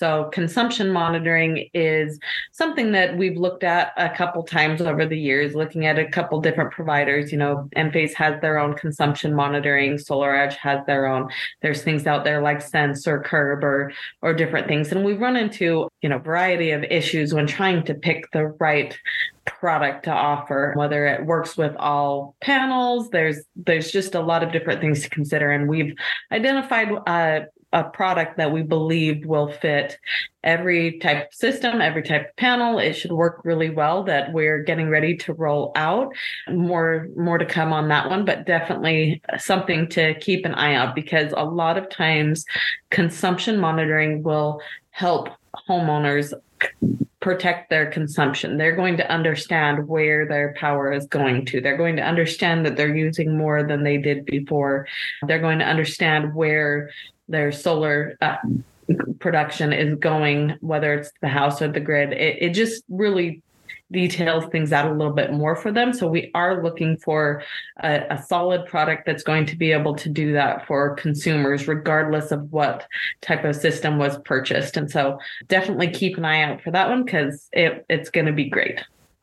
so 0.00 0.30
consumption 0.32 0.90
monitoring 0.90 1.68
is 1.74 2.18
something 2.52 2.90
that 2.92 3.18
we've 3.18 3.36
looked 3.36 3.62
at 3.62 3.92
a 3.98 4.08
couple 4.08 4.42
times 4.42 4.80
over 4.80 5.04
the 5.04 5.18
years 5.18 5.54
looking 5.54 5.84
at 5.84 5.98
a 5.98 6.08
couple 6.08 6.40
different 6.40 6.70
providers. 6.72 7.30
You 7.30 7.36
know 7.36 7.68
enphase 7.76 8.14
has 8.14 8.40
their 8.40 8.58
own 8.58 8.72
consumption 8.76 9.34
monitoring 9.34 9.98
SolarEdge 9.98 10.54
has 10.54 10.80
their 10.86 11.04
own. 11.04 11.28
There's 11.60 11.82
things 11.82 12.06
out 12.06 12.24
there 12.24 12.40
like 12.40 12.62
sense 12.62 13.06
or 13.06 13.20
curb 13.22 13.62
or 13.62 13.92
or 14.22 14.32
different 14.32 14.68
things. 14.68 14.90
And 14.90 15.04
we've 15.04 15.20
run 15.20 15.36
into 15.36 15.90
you 16.00 16.08
know 16.08 16.18
variety 16.18 16.70
of 16.70 16.82
issues 16.84 17.34
when 17.34 17.46
trying 17.46 17.84
to 17.84 17.92
pick 17.92 18.30
the 18.32 18.46
right 18.58 18.98
product 19.44 20.04
to 20.04 20.12
offer. 20.12 20.72
Whether 20.76 21.04
it 21.08 21.26
works 21.26 21.58
with 21.58 21.76
all 21.76 22.36
panels 22.40 23.10
there's 23.10 23.42
there's 23.54 23.92
just 23.92 24.14
a 24.14 24.20
lot 24.20 24.42
of 24.42 24.50
different 24.50 24.80
things 24.80 25.02
to 25.02 25.10
consider. 25.10 25.50
And 25.50 25.68
we've 25.68 25.94
identified 26.32 26.88
uh, 27.06 27.40
a 27.72 27.84
product 27.84 28.36
that 28.36 28.50
we 28.52 28.62
believed 28.62 29.24
will 29.24 29.52
fit 29.52 29.98
every 30.42 30.98
type 30.98 31.28
of 31.28 31.34
system, 31.34 31.80
every 31.80 32.02
type 32.02 32.30
of 32.30 32.36
panel. 32.36 32.78
It 32.78 32.94
should 32.94 33.12
work 33.12 33.42
really 33.44 33.70
well 33.70 34.02
that 34.04 34.32
we're 34.32 34.62
getting 34.62 34.88
ready 34.88 35.16
to 35.18 35.34
roll 35.34 35.72
out. 35.76 36.12
More 36.48 37.08
more 37.16 37.38
to 37.38 37.46
come 37.46 37.72
on 37.72 37.88
that 37.88 38.08
one, 38.08 38.24
but 38.24 38.46
definitely 38.46 39.22
something 39.38 39.88
to 39.90 40.14
keep 40.20 40.44
an 40.44 40.54
eye 40.54 40.74
out 40.74 40.94
because 40.94 41.32
a 41.36 41.44
lot 41.44 41.78
of 41.78 41.88
times 41.90 42.44
consumption 42.90 43.60
monitoring 43.60 44.22
will 44.22 44.60
help 44.90 45.28
homeowners 45.68 46.32
protect 47.20 47.68
their 47.68 47.90
consumption. 47.90 48.56
They're 48.56 48.76
going 48.76 48.96
to 48.96 49.10
understand 49.10 49.86
where 49.86 50.26
their 50.26 50.54
power 50.54 50.90
is 50.92 51.06
going 51.06 51.44
to. 51.46 51.60
They're 51.60 51.76
going 51.76 51.96
to 51.96 52.02
understand 52.02 52.64
that 52.64 52.76
they're 52.76 52.96
using 52.96 53.36
more 53.36 53.62
than 53.62 53.82
they 53.82 53.98
did 53.98 54.24
before. 54.24 54.86
They're 55.26 55.38
going 55.38 55.58
to 55.58 55.66
understand 55.66 56.34
where 56.34 56.90
their 57.30 57.52
solar 57.52 58.16
uh, 58.20 58.36
production 59.18 59.72
is 59.72 59.94
going, 59.96 60.56
whether 60.60 60.94
it's 60.94 61.12
the 61.20 61.28
house 61.28 61.62
or 61.62 61.68
the 61.68 61.80
grid. 61.80 62.12
It, 62.12 62.38
it 62.40 62.50
just 62.50 62.84
really 62.88 63.42
details 63.92 64.44
things 64.46 64.72
out 64.72 64.86
a 64.86 64.92
little 64.92 65.12
bit 65.12 65.32
more 65.32 65.56
for 65.56 65.72
them. 65.72 65.92
So 65.92 66.06
we 66.06 66.30
are 66.34 66.62
looking 66.62 66.96
for 66.96 67.42
a, 67.82 68.04
a, 68.10 68.22
solid 68.22 68.66
product 68.66 69.04
that's 69.04 69.24
going 69.24 69.46
to 69.46 69.56
be 69.56 69.72
able 69.72 69.96
to 69.96 70.08
do 70.08 70.32
that 70.32 70.66
for 70.66 70.94
consumers, 70.94 71.66
regardless 71.66 72.30
of 72.30 72.52
what 72.52 72.86
type 73.20 73.44
of 73.44 73.56
system 73.56 73.98
was 73.98 74.18
purchased. 74.24 74.76
And 74.76 74.90
so 74.90 75.18
definitely 75.48 75.90
keep 75.90 76.16
an 76.18 76.24
eye 76.24 76.42
out 76.42 76.62
for 76.62 76.70
that 76.70 76.88
one 76.88 77.04
because 77.04 77.48
it, 77.52 77.84
it's 77.88 78.10
going 78.10 78.26
to 78.26 78.32
be 78.32 78.48
great. 78.48 78.80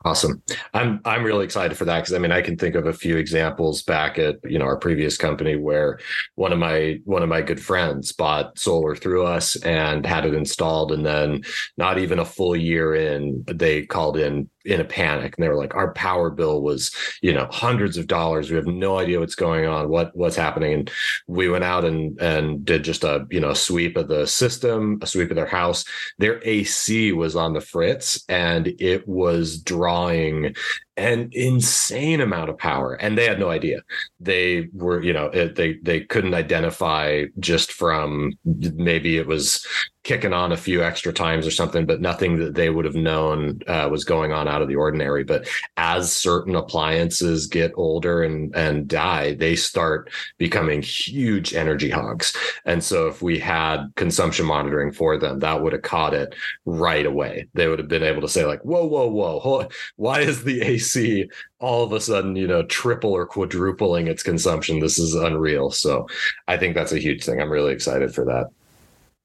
Awesome. 0.08 0.42
I'm 0.72 1.02
I'm 1.04 1.22
really 1.22 1.44
excited 1.44 1.76
for 1.76 1.84
that 1.84 1.98
because 1.98 2.14
I 2.14 2.18
mean 2.18 2.32
I 2.32 2.40
can 2.40 2.56
think 2.56 2.76
of 2.76 2.86
a 2.86 2.94
few 2.94 3.18
examples 3.18 3.82
back 3.82 4.18
at 4.18 4.36
you 4.42 4.58
know 4.58 4.64
our 4.64 4.78
previous 4.78 5.18
company 5.18 5.54
where 5.54 5.98
one 6.34 6.50
of 6.50 6.58
my 6.58 6.98
one 7.04 7.22
of 7.22 7.28
my 7.28 7.42
good 7.42 7.62
friends 7.62 8.12
bought 8.12 8.58
solar 8.58 8.96
through 8.96 9.26
us 9.26 9.54
and 9.56 10.06
had 10.06 10.24
it 10.24 10.32
installed 10.32 10.92
and 10.92 11.04
then 11.04 11.42
not 11.76 11.98
even 11.98 12.18
a 12.18 12.24
full 12.24 12.56
year 12.56 12.94
in 12.94 13.44
they 13.48 13.84
called 13.84 14.16
in 14.16 14.48
in 14.64 14.80
a 14.80 14.84
panic 14.84 15.34
and 15.36 15.44
they 15.44 15.48
were 15.48 15.56
like 15.56 15.74
our 15.74 15.92
power 15.92 16.30
bill 16.30 16.62
was 16.62 16.90
you 17.20 17.34
know 17.34 17.46
hundreds 17.50 17.98
of 17.98 18.06
dollars. 18.06 18.50
We 18.50 18.56
have 18.56 18.66
no 18.66 18.98
idea 18.98 19.20
what's 19.20 19.34
going 19.34 19.66
on 19.66 19.90
what 19.90 20.16
what's 20.16 20.36
happening. 20.36 20.72
And 20.72 20.90
we 21.26 21.50
went 21.50 21.64
out 21.64 21.84
and 21.84 22.18
and 22.18 22.64
did 22.64 22.82
just 22.82 23.04
a 23.04 23.26
you 23.30 23.40
know 23.40 23.52
sweep 23.52 23.98
of 23.98 24.08
the 24.08 24.26
system 24.26 25.00
a 25.02 25.06
sweep 25.06 25.28
of 25.28 25.36
their 25.36 25.46
house. 25.46 25.84
Their 26.16 26.40
ac 26.44 27.12
was 27.12 27.36
on 27.36 27.52
the 27.52 27.60
fritz 27.60 28.24
and 28.30 28.68
it 28.78 29.06
was 29.06 29.58
drawing 29.60 29.97
Lying 29.98 30.54
an 30.98 31.30
insane 31.32 32.20
amount 32.20 32.50
of 32.50 32.58
power 32.58 32.94
and 32.94 33.16
they 33.16 33.24
had 33.24 33.38
no 33.38 33.50
idea. 33.50 33.80
They 34.18 34.68
were 34.72 35.00
you 35.02 35.12
know 35.12 35.26
it, 35.26 35.54
they 35.54 35.74
they 35.82 36.00
couldn't 36.00 36.34
identify 36.34 37.26
just 37.38 37.72
from 37.72 38.32
maybe 38.44 39.16
it 39.16 39.26
was 39.26 39.64
kicking 40.02 40.32
on 40.32 40.52
a 40.52 40.56
few 40.56 40.82
extra 40.82 41.12
times 41.12 41.46
or 41.46 41.50
something 41.50 41.84
but 41.84 42.00
nothing 42.00 42.38
that 42.38 42.54
they 42.54 42.70
would 42.70 42.86
have 42.86 42.94
known 42.94 43.60
uh, 43.66 43.86
was 43.90 44.04
going 44.04 44.32
on 44.32 44.48
out 44.48 44.62
of 44.62 44.68
the 44.68 44.74
ordinary. 44.74 45.22
But 45.22 45.46
as 45.76 46.12
certain 46.12 46.56
appliances 46.56 47.46
get 47.46 47.72
older 47.76 48.22
and 48.22 48.54
and 48.56 48.88
die 48.88 49.34
they 49.34 49.54
start 49.54 50.10
becoming 50.36 50.82
huge 50.82 51.54
energy 51.54 51.90
hogs. 51.90 52.36
And 52.64 52.82
so 52.82 53.06
if 53.06 53.22
we 53.22 53.38
had 53.38 53.92
consumption 53.94 54.46
monitoring 54.46 54.92
for 54.92 55.16
them 55.16 55.38
that 55.40 55.62
would 55.62 55.72
have 55.72 55.82
caught 55.82 56.14
it 56.14 56.34
right 56.64 57.06
away. 57.06 57.48
They 57.54 57.68
would 57.68 57.78
have 57.78 57.88
been 57.88 58.02
able 58.02 58.22
to 58.22 58.28
say 58.28 58.44
like 58.44 58.62
whoa 58.62 58.84
whoa 58.84 59.08
whoa 59.08 59.68
why 59.96 60.20
is 60.22 60.42
the 60.42 60.60
ac 60.62 60.87
see 60.88 61.28
all 61.58 61.84
of 61.84 61.92
a 61.92 62.00
sudden, 62.00 62.36
you 62.36 62.46
know, 62.46 62.62
triple 62.64 63.12
or 63.12 63.26
quadrupling 63.26 64.06
its 64.06 64.22
consumption. 64.22 64.80
This 64.80 64.98
is 64.98 65.14
unreal. 65.14 65.70
So 65.70 66.06
I 66.46 66.56
think 66.56 66.74
that's 66.74 66.92
a 66.92 66.98
huge 66.98 67.24
thing. 67.24 67.40
I'm 67.40 67.50
really 67.50 67.72
excited 67.72 68.14
for 68.14 68.24
that. 68.26 68.48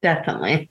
Definitely. 0.01 0.69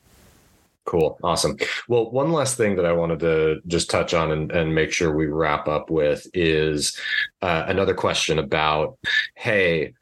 Cool. 0.84 1.18
Awesome. 1.22 1.56
Well, 1.88 2.10
one 2.10 2.32
last 2.32 2.56
thing 2.56 2.76
that 2.76 2.84
I 2.84 2.92
wanted 2.92 3.20
to 3.20 3.60
just 3.66 3.88
touch 3.88 4.14
on 4.14 4.32
and, 4.32 4.50
and 4.50 4.74
make 4.74 4.92
sure 4.92 5.14
we 5.14 5.26
wrap 5.26 5.68
up 5.68 5.90
with 5.90 6.26
is 6.34 6.98
uh, 7.40 7.64
another 7.68 7.94
question 7.94 8.38
about 8.38 8.98
hey, 9.36 9.94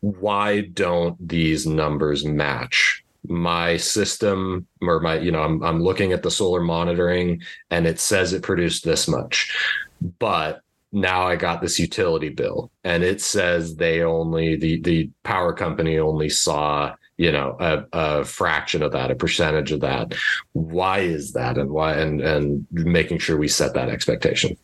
why 0.00 0.62
don't 0.62 1.16
these 1.28 1.66
numbers 1.66 2.24
match? 2.24 3.02
my 3.28 3.76
system 3.76 4.66
or 4.80 5.00
my 5.00 5.18
you 5.18 5.30
know 5.30 5.42
I'm 5.42 5.62
I'm 5.62 5.80
looking 5.80 6.12
at 6.12 6.22
the 6.22 6.30
solar 6.30 6.60
monitoring 6.60 7.40
and 7.70 7.86
it 7.86 8.00
says 8.00 8.32
it 8.32 8.42
produced 8.42 8.84
this 8.84 9.06
much 9.06 9.56
but 10.18 10.62
now 10.92 11.22
I 11.26 11.36
got 11.36 11.62
this 11.62 11.78
utility 11.78 12.28
bill 12.28 12.70
and 12.84 13.02
it 13.02 13.20
says 13.20 13.76
they 13.76 14.02
only 14.02 14.56
the 14.56 14.80
the 14.82 15.10
power 15.22 15.52
company 15.54 15.98
only 15.98 16.28
saw 16.28 16.94
you 17.16 17.32
know 17.32 17.56
a, 17.58 17.84
a 17.92 18.24
fraction 18.24 18.82
of 18.82 18.92
that 18.92 19.10
a 19.10 19.14
percentage 19.14 19.72
of 19.72 19.80
that. 19.80 20.14
Why 20.52 21.00
is 21.00 21.32
that 21.32 21.56
and 21.56 21.70
why 21.70 21.94
and 21.94 22.20
and 22.20 22.66
making 22.70 23.18
sure 23.18 23.38
we 23.38 23.48
set 23.48 23.74
that 23.74 23.88
expectation 23.88 24.56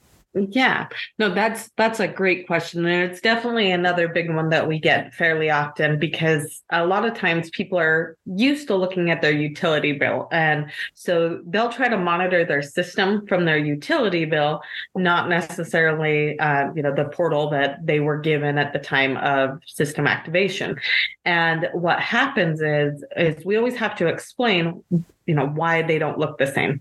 yeah, 0.50 0.88
no, 1.18 1.32
that's 1.32 1.70
that's 1.76 2.00
a 2.00 2.08
great 2.08 2.46
question, 2.46 2.84
and 2.86 3.10
it's 3.10 3.20
definitely 3.20 3.70
another 3.70 4.08
big 4.08 4.32
one 4.34 4.48
that 4.50 4.66
we 4.66 4.78
get 4.78 5.14
fairly 5.14 5.50
often 5.50 5.98
because 5.98 6.62
a 6.70 6.86
lot 6.86 7.04
of 7.04 7.14
times 7.14 7.50
people 7.50 7.78
are 7.78 8.16
used 8.24 8.68
to 8.68 8.76
looking 8.76 9.10
at 9.10 9.22
their 9.22 9.32
utility 9.32 9.92
bill, 9.92 10.28
and 10.32 10.70
so 10.94 11.40
they'll 11.46 11.72
try 11.72 11.88
to 11.88 11.98
monitor 11.98 12.44
their 12.44 12.62
system 12.62 13.26
from 13.26 13.44
their 13.44 13.58
utility 13.58 14.24
bill, 14.24 14.60
not 14.94 15.28
necessarily, 15.28 16.38
uh, 16.38 16.72
you 16.74 16.82
know, 16.82 16.94
the 16.94 17.06
portal 17.06 17.50
that 17.50 17.84
they 17.84 18.00
were 18.00 18.18
given 18.18 18.58
at 18.58 18.72
the 18.72 18.78
time 18.78 19.16
of 19.18 19.60
system 19.66 20.06
activation. 20.06 20.78
And 21.24 21.68
what 21.72 22.00
happens 22.00 22.60
is, 22.60 23.04
is 23.16 23.44
we 23.44 23.56
always 23.56 23.76
have 23.76 23.96
to 23.96 24.06
explain 24.06 24.82
you 25.28 25.34
know 25.34 25.46
why 25.46 25.82
they 25.82 25.98
don't 25.98 26.18
look 26.18 26.38
the 26.38 26.46
same. 26.46 26.80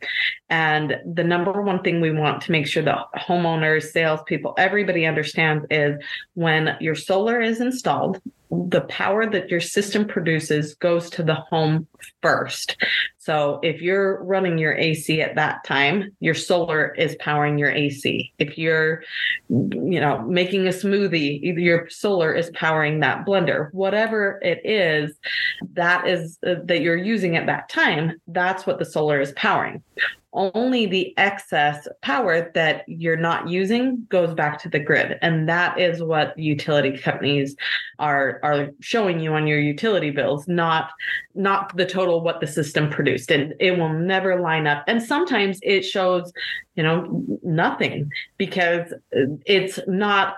And 0.49 0.97
the 1.05 1.23
number 1.23 1.61
one 1.61 1.83
thing 1.83 2.01
we 2.01 2.11
want 2.11 2.41
to 2.43 2.51
make 2.51 2.65
sure 2.65 2.83
that 2.83 2.97
homeowners 3.15 3.91
salespeople 3.91 4.55
everybody 4.57 5.05
understands 5.05 5.65
is 5.69 6.01
when 6.33 6.77
your 6.79 6.95
solar 6.95 7.41
is 7.41 7.61
installed 7.61 8.21
the 8.49 8.81
power 8.81 9.29
that 9.29 9.49
your 9.49 9.59
system 9.59 10.07
produces 10.07 10.75
goes 10.75 11.09
to 11.11 11.23
the 11.23 11.35
home 11.35 11.87
first. 12.21 12.77
So 13.17 13.59
if 13.61 13.81
you're 13.81 14.23
running 14.23 14.57
your 14.57 14.73
AC 14.75 15.21
at 15.21 15.35
that 15.35 15.65
time, 15.65 16.15
your 16.19 16.33
solar 16.33 16.93
is 16.95 17.15
powering 17.19 17.57
your 17.57 17.71
AC. 17.71 18.31
If 18.39 18.57
you're, 18.57 19.03
you 19.49 19.99
know, 19.99 20.21
making 20.21 20.65
a 20.67 20.71
smoothie, 20.71 21.41
your 21.57 21.89
solar 21.89 22.33
is 22.33 22.49
powering 22.51 23.01
that 23.01 23.25
blender. 23.25 23.69
Whatever 23.73 24.39
it 24.41 24.61
is 24.63 25.17
that 25.73 26.07
is 26.07 26.37
uh, 26.47 26.55
that 26.63 26.81
you're 26.81 26.95
using 26.95 27.35
at 27.35 27.47
that 27.47 27.67
time, 27.67 28.21
that's 28.27 28.65
what 28.65 28.79
the 28.79 28.85
solar 28.85 29.19
is 29.19 29.33
powering 29.33 29.83
only 30.37 30.85
the 30.85 31.17
excess 31.17 31.87
power 32.01 32.51
that 32.53 32.83
you're 32.87 33.17
not 33.17 33.49
using 33.49 34.05
goes 34.09 34.33
back 34.33 34.61
to 34.61 34.69
the 34.69 34.79
grid. 34.79 35.17
And 35.21 35.49
that 35.49 35.79
is 35.79 36.01
what 36.01 36.37
utility 36.37 36.97
companies 36.97 37.55
are 37.99 38.39
are 38.43 38.69
showing 38.79 39.19
you 39.19 39.33
on 39.33 39.47
your 39.47 39.59
utility 39.59 40.11
bills 40.11 40.47
not 40.47 40.91
not 41.33 41.75
the 41.75 41.85
total 41.85 42.21
what 42.21 42.39
the 42.39 42.47
system 42.47 42.89
produced. 42.89 43.31
And 43.31 43.53
it 43.59 43.77
will 43.77 43.93
never 43.93 44.39
line 44.39 44.67
up. 44.67 44.83
And 44.87 45.01
sometimes 45.01 45.59
it 45.63 45.83
shows 45.83 46.31
you 46.75 46.83
know 46.83 47.25
nothing 47.43 48.11
because 48.37 48.93
it's 49.11 49.79
not 49.87 50.35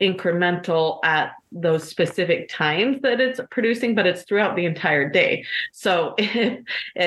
incremental 0.00 0.98
at 1.04 1.32
those 1.52 1.86
specific 1.88 2.48
times 2.48 3.02
that 3.02 3.20
it's 3.20 3.40
producing 3.50 3.94
but 3.94 4.06
it's 4.06 4.22
throughout 4.22 4.56
the 4.56 4.64
entire 4.64 5.08
day. 5.08 5.44
So 5.72 6.14
it, 6.18 6.64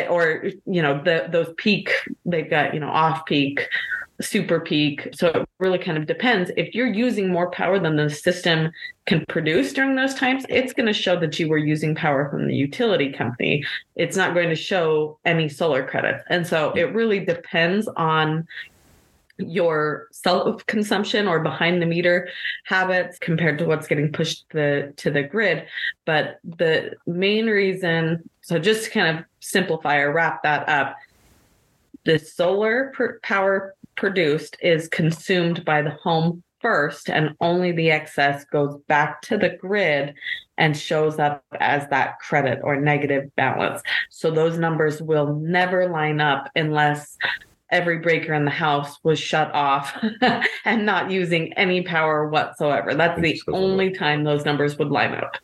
or 0.09 0.45
you 0.65 0.81
know 0.81 1.01
the 1.03 1.27
those 1.29 1.53
peak 1.57 1.91
they've 2.25 2.49
got 2.49 2.73
you 2.73 2.79
know 2.79 2.89
off 2.89 3.25
peak 3.25 3.67
super 4.21 4.59
peak. 4.59 5.09
So 5.13 5.29
it 5.29 5.49
really 5.59 5.79
kind 5.79 5.97
of 5.97 6.05
depends. 6.05 6.51
If 6.55 6.75
you're 6.75 6.87
using 6.87 7.29
more 7.29 7.49
power 7.51 7.79
than 7.79 7.95
the 7.95 8.09
system 8.09 8.71
can 9.05 9.25
produce 9.27 9.73
during 9.73 9.95
those 9.95 10.13
times 10.13 10.45
it's 10.49 10.71
going 10.71 10.85
to 10.85 10.93
show 10.93 11.19
that 11.19 11.37
you 11.37 11.49
were 11.49 11.57
using 11.57 11.93
power 11.93 12.29
from 12.29 12.47
the 12.47 12.55
utility 12.55 13.11
company. 13.11 13.65
It's 13.95 14.15
not 14.15 14.33
going 14.33 14.49
to 14.49 14.55
show 14.55 15.19
any 15.25 15.49
solar 15.49 15.85
credits. 15.85 16.23
And 16.29 16.47
so 16.47 16.71
it 16.73 16.93
really 16.93 17.19
depends 17.19 17.87
on 17.97 18.47
your 19.37 20.07
self 20.11 20.65
consumption 20.67 21.27
or 21.27 21.39
behind 21.39 21.81
the 21.81 21.85
meter 21.85 22.29
habits 22.65 23.17
compared 23.19 23.57
to 23.59 23.65
what's 23.65 23.87
getting 23.87 24.11
pushed 24.11 24.49
to 24.49 24.57
the 24.57 24.93
to 24.97 25.11
the 25.11 25.23
grid. 25.23 25.65
But 26.05 26.39
the 26.43 26.93
main 27.07 27.47
reason 27.47 28.29
so 28.41 28.59
just 28.59 28.85
to 28.85 28.89
kind 28.91 29.17
of 29.17 29.25
simplify 29.39 29.97
or 29.97 30.11
wrap 30.11 30.43
that 30.43 30.67
up 30.69 30.95
the 32.05 32.19
solar 32.19 32.91
per- 32.93 33.19
power 33.21 33.75
produced 33.95 34.57
is 34.61 34.87
consumed 34.89 35.63
by 35.65 35.81
the 35.81 35.91
home 35.91 36.43
first 36.61 37.09
and 37.09 37.35
only 37.41 37.71
the 37.71 37.91
excess 37.91 38.45
goes 38.45 38.77
back 38.87 39.21
to 39.21 39.37
the 39.37 39.49
grid 39.49 40.13
and 40.57 40.77
shows 40.77 41.19
up 41.19 41.43
as 41.59 41.87
that 41.89 42.19
credit 42.19 42.59
or 42.63 42.79
negative 42.79 43.29
balance. 43.35 43.81
So 44.09 44.31
those 44.31 44.57
numbers 44.57 45.01
will 45.01 45.35
never 45.35 45.89
line 45.89 46.21
up 46.21 46.49
unless 46.55 47.17
every 47.73 47.97
breaker 47.97 48.33
in 48.33 48.45
the 48.45 48.51
house 48.51 48.97
was 49.03 49.19
shut 49.19 49.51
off 49.53 49.97
and 50.65 50.85
not 50.85 51.11
using 51.11 51.51
any 51.53 51.81
power 51.81 52.29
whatsoever. 52.29 52.93
That's 52.93 53.19
the 53.19 53.41
only 53.47 53.91
time 53.91 54.23
those 54.23 54.45
numbers 54.45 54.77
would 54.77 54.89
line 54.89 55.15
up. 55.15 55.35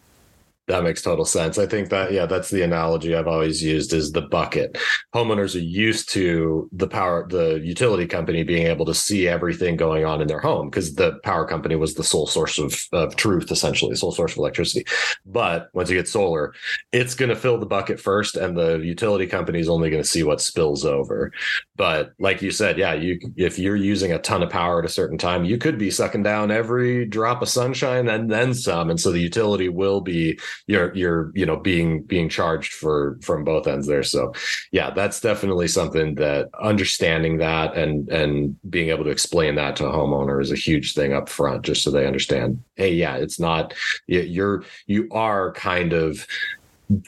That 0.70 0.84
makes 0.84 1.02
total 1.02 1.26
sense. 1.26 1.58
I 1.58 1.66
think 1.66 1.90
that, 1.90 2.12
yeah, 2.12 2.28
that's 2.28 2.52
the 2.52 2.62
analogy 2.62 3.16
I've 3.16 3.28
always 3.28 3.64
used 3.64 3.92
is 3.92 4.12
the 4.12 4.22
bucket. 4.22 4.78
Homeowners 5.16 5.56
are 5.56 5.60
used 5.60 6.10
to 6.14 6.70
the 6.72 6.88
power, 6.88 7.28
the 7.28 7.60
utility 7.64 8.06
company 8.06 8.44
being 8.44 8.68
able 8.68 8.86
to 8.86 8.94
see 8.94 9.28
everything 9.28 9.78
going 9.78 10.06
on 10.06 10.22
in 10.22 10.28
their 10.28 10.40
home 10.40 10.70
because 10.70 10.94
the 10.94 11.20
power 11.24 11.48
company 11.48 11.76
was 11.76 11.96
the 11.96 12.04
sole 12.04 12.28
source 12.28 12.60
of, 12.60 12.86
of 12.94 13.16
truth, 13.16 13.50
essentially, 13.50 13.96
sole 13.96 14.12
source 14.12 14.34
of 14.34 14.38
electricity. 14.38 14.86
But 15.26 15.70
once 15.74 15.90
you 15.90 15.98
get 15.98 16.08
solar, 16.08 16.54
it's 16.92 17.16
going 17.16 17.30
to 17.30 17.36
fill 17.36 17.58
the 17.58 17.66
bucket 17.66 18.00
first, 18.00 18.36
and 18.36 18.56
the 18.56 18.78
utility 18.78 19.26
company 19.26 19.60
is 19.60 19.70
only 19.70 19.90
going 19.90 20.04
to 20.04 20.08
see 20.08 20.22
what 20.22 20.40
spills 20.40 20.86
over. 20.86 21.32
But 21.78 22.12
like 22.20 22.44
you 22.44 22.52
said, 22.52 22.78
yeah, 22.78 22.94
you 22.94 23.20
if 23.38 23.58
you're 23.58 23.76
using 23.76 24.12
a 24.12 24.20
ton 24.20 24.44
of 24.44 24.52
power 24.52 24.80
at 24.80 24.86
a 24.86 24.90
certain 24.90 25.18
time, 25.18 25.46
you 25.46 25.58
could 25.58 25.80
be 25.80 25.90
sucking 25.90 26.24
down 26.24 26.52
every 26.52 27.06
drop 27.08 27.42
of 27.42 27.50
sunshine 27.50 28.08
and 28.08 28.30
then 28.30 28.54
some. 28.54 28.92
And 28.92 29.00
so 29.00 29.12
the 29.12 29.20
utility 29.20 29.70
will 29.70 30.02
be 30.02 30.38
you're 30.68 30.94
you're 30.96 31.32
you 31.36 31.46
know 31.46 31.58
being 31.58 32.04
being 32.04 32.30
charged 32.30 32.74
for 32.74 33.18
from 33.22 33.44
both 33.44 33.68
ends 33.68 33.88
there. 33.88 34.04
So 34.04 34.34
yeah 34.72 34.92
that's 34.92 35.20
definitely 35.20 35.68
something 35.68 36.16
that 36.16 36.50
understanding 36.62 37.38
that 37.38 37.76
and 37.76 38.10
and 38.10 38.56
being 38.70 38.90
able 38.90 39.04
to 39.04 39.10
explain 39.10 39.56
that 39.56 39.76
to 39.78 39.88
a 39.88 39.92
homeowner 39.92 40.42
is 40.42 40.52
a 40.52 40.56
huge 40.56 40.94
thing 40.94 41.14
up 41.14 41.30
front 41.30 41.64
just 41.64 41.84
so 41.84 41.92
they 41.92 42.06
understand 42.06 42.62
hey 42.76 42.94
yeah 42.94 43.16
it's 43.16 43.40
not 43.40 43.74
you're 44.08 44.64
you 44.88 45.08
are 45.12 45.52
kind 45.54 45.94
of 45.94 46.26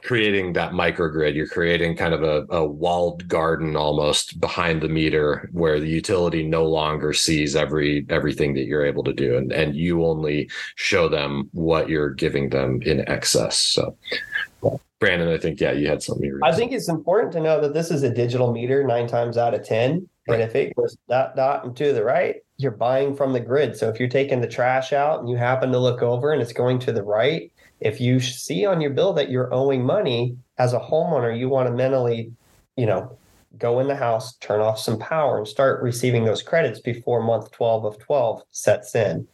creating 0.04 0.54
that 0.54 0.74
microgrid. 0.74 1.36
You're 1.36 1.48
creating 1.48 1.96
kind 1.96 2.14
of 2.14 2.24
a, 2.24 2.46
a, 2.50 2.66
walled 2.66 3.28
garden 3.28 3.76
almost 3.76 4.40
behind 4.40 4.82
the 4.82 4.88
meter 4.88 5.50
where 5.52 5.80
the 5.80 5.88
utility 5.88 6.44
no 6.44 6.66
longer 6.66 7.14
sees 7.14 7.56
every 7.56 8.06
everything 8.10 8.54
that 8.54 8.66
you're 8.66 8.86
able 8.86 9.04
to 9.04 9.14
do. 9.14 9.38
And, 9.38 9.52
and 9.52 9.76
you 9.76 10.06
only 10.06 10.50
show 10.76 11.10
them 11.10 11.50
what 11.52 11.90
you're 11.90 12.14
giving 12.14 12.50
them 12.50 12.82
in 12.84 13.08
excess. 13.10 13.58
So 13.58 13.98
brandon 15.00 15.30
i 15.30 15.38
think 15.38 15.60
yeah 15.60 15.72
you 15.72 15.88
had 15.88 16.04
something 16.04 16.40
i 16.44 16.52
think 16.52 16.72
it's 16.72 16.88
important 16.88 17.34
to 17.34 17.40
know 17.40 17.60
that 17.60 17.74
this 17.74 17.90
is 17.90 18.04
a 18.04 18.10
digital 18.14 18.52
meter 18.52 18.84
nine 18.84 19.08
times 19.08 19.36
out 19.36 19.56
of 19.56 19.64
ten. 19.64 20.08
And 20.34 20.42
if 20.42 20.56
it 20.56 20.76
goes 20.76 20.98
dot 21.10 21.36
dot 21.36 21.66
and 21.66 21.76
to 21.76 21.94
the 21.94 22.04
right 22.04 22.38
you're 22.58 22.72
buying 22.72 23.16
from 23.16 23.34
the 23.34 23.40
grid 23.40 23.76
so 23.76 23.90
if 23.90 24.00
you're 24.00 24.10
taking 24.10 24.42
the 24.42 24.48
trash 24.48 24.94
out 24.94 25.20
and 25.20 25.30
you 25.30 25.36
happen 25.36 25.72
to 25.72 25.80
look 25.80 26.02
over 26.02 26.32
and 26.32 26.42
it's 26.42 26.54
going 26.54 26.80
to 26.80 26.92
the 26.92 27.04
right 27.04 27.52
if 27.82 28.00
you 28.00 28.20
see 28.20 28.66
on 28.66 28.80
your 28.80 28.92
bill 28.92 29.12
that 29.14 29.30
you're 29.30 29.54
owing 29.54 29.84
money 29.84 30.38
as 30.60 30.74
a 30.74 30.80
homeowner, 30.80 31.38
you 31.38 31.50
want 31.50 31.68
to 31.68 31.74
mentally, 31.74 32.32
you 32.78 32.86
know, 32.86 33.18
go 33.58 33.80
in 33.80 33.88
the 33.88 33.96
house, 33.96 34.36
turn 34.38 34.62
off 34.62 34.80
some 34.80 35.00
power, 35.00 35.38
and 35.38 35.48
start 35.48 35.82
receiving 35.82 36.24
those 36.24 36.44
credits 36.44 36.80
before 36.80 37.22
month 37.24 37.52
12 37.52 37.86
of 37.86 38.00
12 38.00 38.44
sets 38.52 38.96
in. 38.96 39.28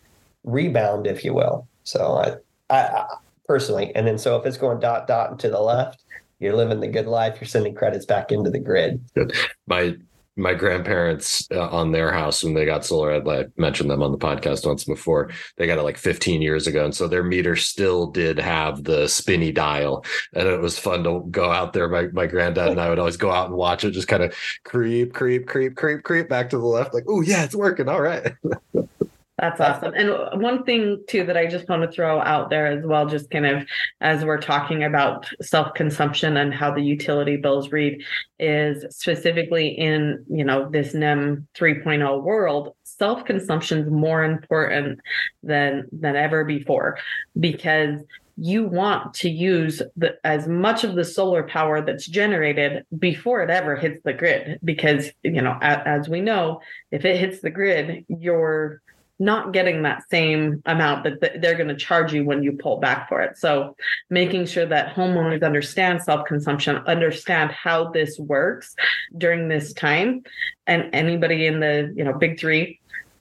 Rebound, 0.46 1.08
if 1.08 1.26
you 1.26 1.34
will. 1.34 1.68
So 1.84 2.14
I, 2.14 2.74
I, 2.74 2.88
I 2.88 3.06
personally, 3.46 3.94
and 3.96 4.08
then 4.08 4.18
so 4.18 4.38
if 4.38 4.46
it's 4.46 4.58
going 4.58 4.80
dot 4.80 5.08
dot 5.08 5.30
and 5.30 5.40
to 5.42 5.50
the 5.50 5.60
left, 5.60 6.04
you're 6.40 6.56
living 6.56 6.80
the 6.80 6.88
good 6.88 7.08
life. 7.08 7.38
You're 7.42 7.50
sending 7.50 7.76
credits 7.76 8.06
back 8.06 8.32
into 8.32 8.50
the 8.50 8.60
grid. 8.60 9.04
Good. 9.14 9.36
My 9.68 9.98
my 10.38 10.54
grandparents 10.54 11.48
uh, 11.52 11.68
on 11.70 11.92
their 11.92 12.12
house 12.12 12.44
when 12.44 12.54
they 12.54 12.66
got 12.66 12.86
solar 12.86 13.14
i 13.14 13.46
mentioned 13.58 13.90
them 13.90 14.04
on 14.04 14.12
the 14.12 14.18
podcast 14.18 14.66
once 14.66 14.84
before 14.84 15.30
they 15.58 15.68
got 15.68 15.78
it 15.78 15.84
like 15.84 15.98
15 15.98 16.42
years 16.42 16.68
ago 16.68 16.86
and 16.86 16.96
so 16.96 17.08
their 17.08 17.24
meter 17.24 17.56
still 17.56 18.08
did 18.08 18.38
have 18.40 18.84
the 18.84 19.08
spinny 19.08 19.52
dial 19.52 20.06
and 20.34 20.48
it 20.48 20.62
was 20.62 20.78
fun 20.78 21.04
to 21.04 21.26
go 21.32 21.52
out 21.52 21.74
there. 21.74 21.90
My, 21.90 22.08
my 22.08 22.28
granddad 22.28 22.70
and 22.70 22.80
i 22.82 22.90
would 22.90 23.00
always 23.00 23.18
go 23.18 23.32
out 23.32 23.48
and 23.48 23.56
watch 23.56 23.84
it 23.84 23.92
just 23.92 24.08
kind 24.08 24.24
of 24.24 24.34
creep 24.64 25.14
creep 25.14 25.48
creep 25.48 25.76
creep 25.76 26.04
creep 26.04 26.30
back 26.30 26.50
to 26.52 26.58
the 26.58 26.66
left 26.66 26.94
like 26.94 27.06
oh 27.08 27.22
yeah 27.22 27.44
it's 27.44 27.56
working 27.56 27.90
all 27.90 28.02
right 28.02 28.34
That's 29.40 29.62
awesome. 29.62 29.94
And 29.94 30.42
one 30.42 30.64
thing 30.64 31.04
too 31.08 31.24
that 31.26 31.38
I 31.38 31.46
just 31.46 31.70
want 31.70 31.84
to 31.84 31.92
throw 31.92 32.20
out 32.22 32.50
there 32.50 32.66
as 32.66 32.84
well, 32.84 33.06
just 33.06 33.30
kind 33.30 33.46
of 33.46 33.68
as 34.02 34.26
we're 34.26 34.42
talking 34.42 34.84
about 34.84 35.30
self-consumption 35.42 36.38
and 36.38 36.52
how 36.52 36.74
the 36.74 36.82
utility 36.82 37.38
bills 37.38 37.72
read, 37.72 38.02
is 38.40 38.84
specifically 38.96 39.68
in 39.68 40.26
you 40.28 40.44
know 40.44 40.68
this 40.72 40.96
NEM 40.96 41.48
3.0 41.56 42.24
world, 42.24 42.74
self-consumption 42.84 43.80
is 43.80 43.92
more 43.92 44.24
important 44.24 45.00
than 45.44 45.88
than 45.92 46.16
ever 46.16 46.44
before 46.44 46.98
because 47.40 48.02
you 48.40 48.68
want 48.68 49.16
to 49.16 49.30
use 49.30 49.82
the, 49.96 50.16
as 50.24 50.48
much 50.48 50.84
of 50.84 50.96
the 50.96 51.04
solar 51.04 51.44
power 51.44 51.82
that's 51.82 52.06
generated 52.06 52.86
before 52.98 53.42
it 53.42 53.50
ever 53.50 53.76
hits 53.76 54.00
the 54.04 54.14
grid 54.14 54.60
because 54.64 55.12
you 55.24 55.42
know 55.42 55.58
as, 55.62 55.80
as 55.86 56.10
we 56.10 56.22
know 56.22 56.60
if 56.92 57.06
it 57.06 57.18
hits 57.18 57.42
the 57.42 57.50
grid 57.50 58.06
your 58.08 58.82
not 59.20 59.52
getting 59.52 59.82
that 59.82 60.04
same 60.10 60.62
amount 60.66 61.04
that 61.04 61.42
they're 61.42 61.56
going 61.56 61.68
to 61.68 61.76
charge 61.76 62.14
you 62.14 62.24
when 62.24 62.44
you 62.44 62.52
pull 62.52 62.78
back 62.78 63.10
for 63.10 63.22
it. 63.22 63.38
So 63.38 63.76
making 64.10 64.46
sure 64.46 64.66
that 64.66 64.94
homeowners 64.94 65.44
understand 65.44 66.04
self-consumption, 66.04 66.78
understand 66.86 67.52
how 67.52 67.90
this 67.90 68.20
works 68.20 68.76
during 69.18 69.48
this 69.48 69.74
time 69.74 70.24
and 70.68 70.90
anybody 70.94 71.48
in 71.48 71.60
the, 71.60 71.94
you 71.96 72.04
know, 72.04 72.14
big 72.14 72.40
3 72.40 72.80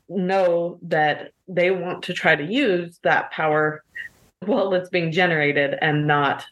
know 0.08 0.78
that 0.82 1.32
they 1.48 1.70
want 1.70 2.04
to 2.04 2.12
try 2.12 2.36
to 2.36 2.44
use 2.44 2.98
that 3.02 3.30
power 3.32 3.82
while 4.44 4.74
it's 4.74 4.90
being 4.90 5.10
generated 5.10 5.76
and 5.80 6.06
not 6.06 6.44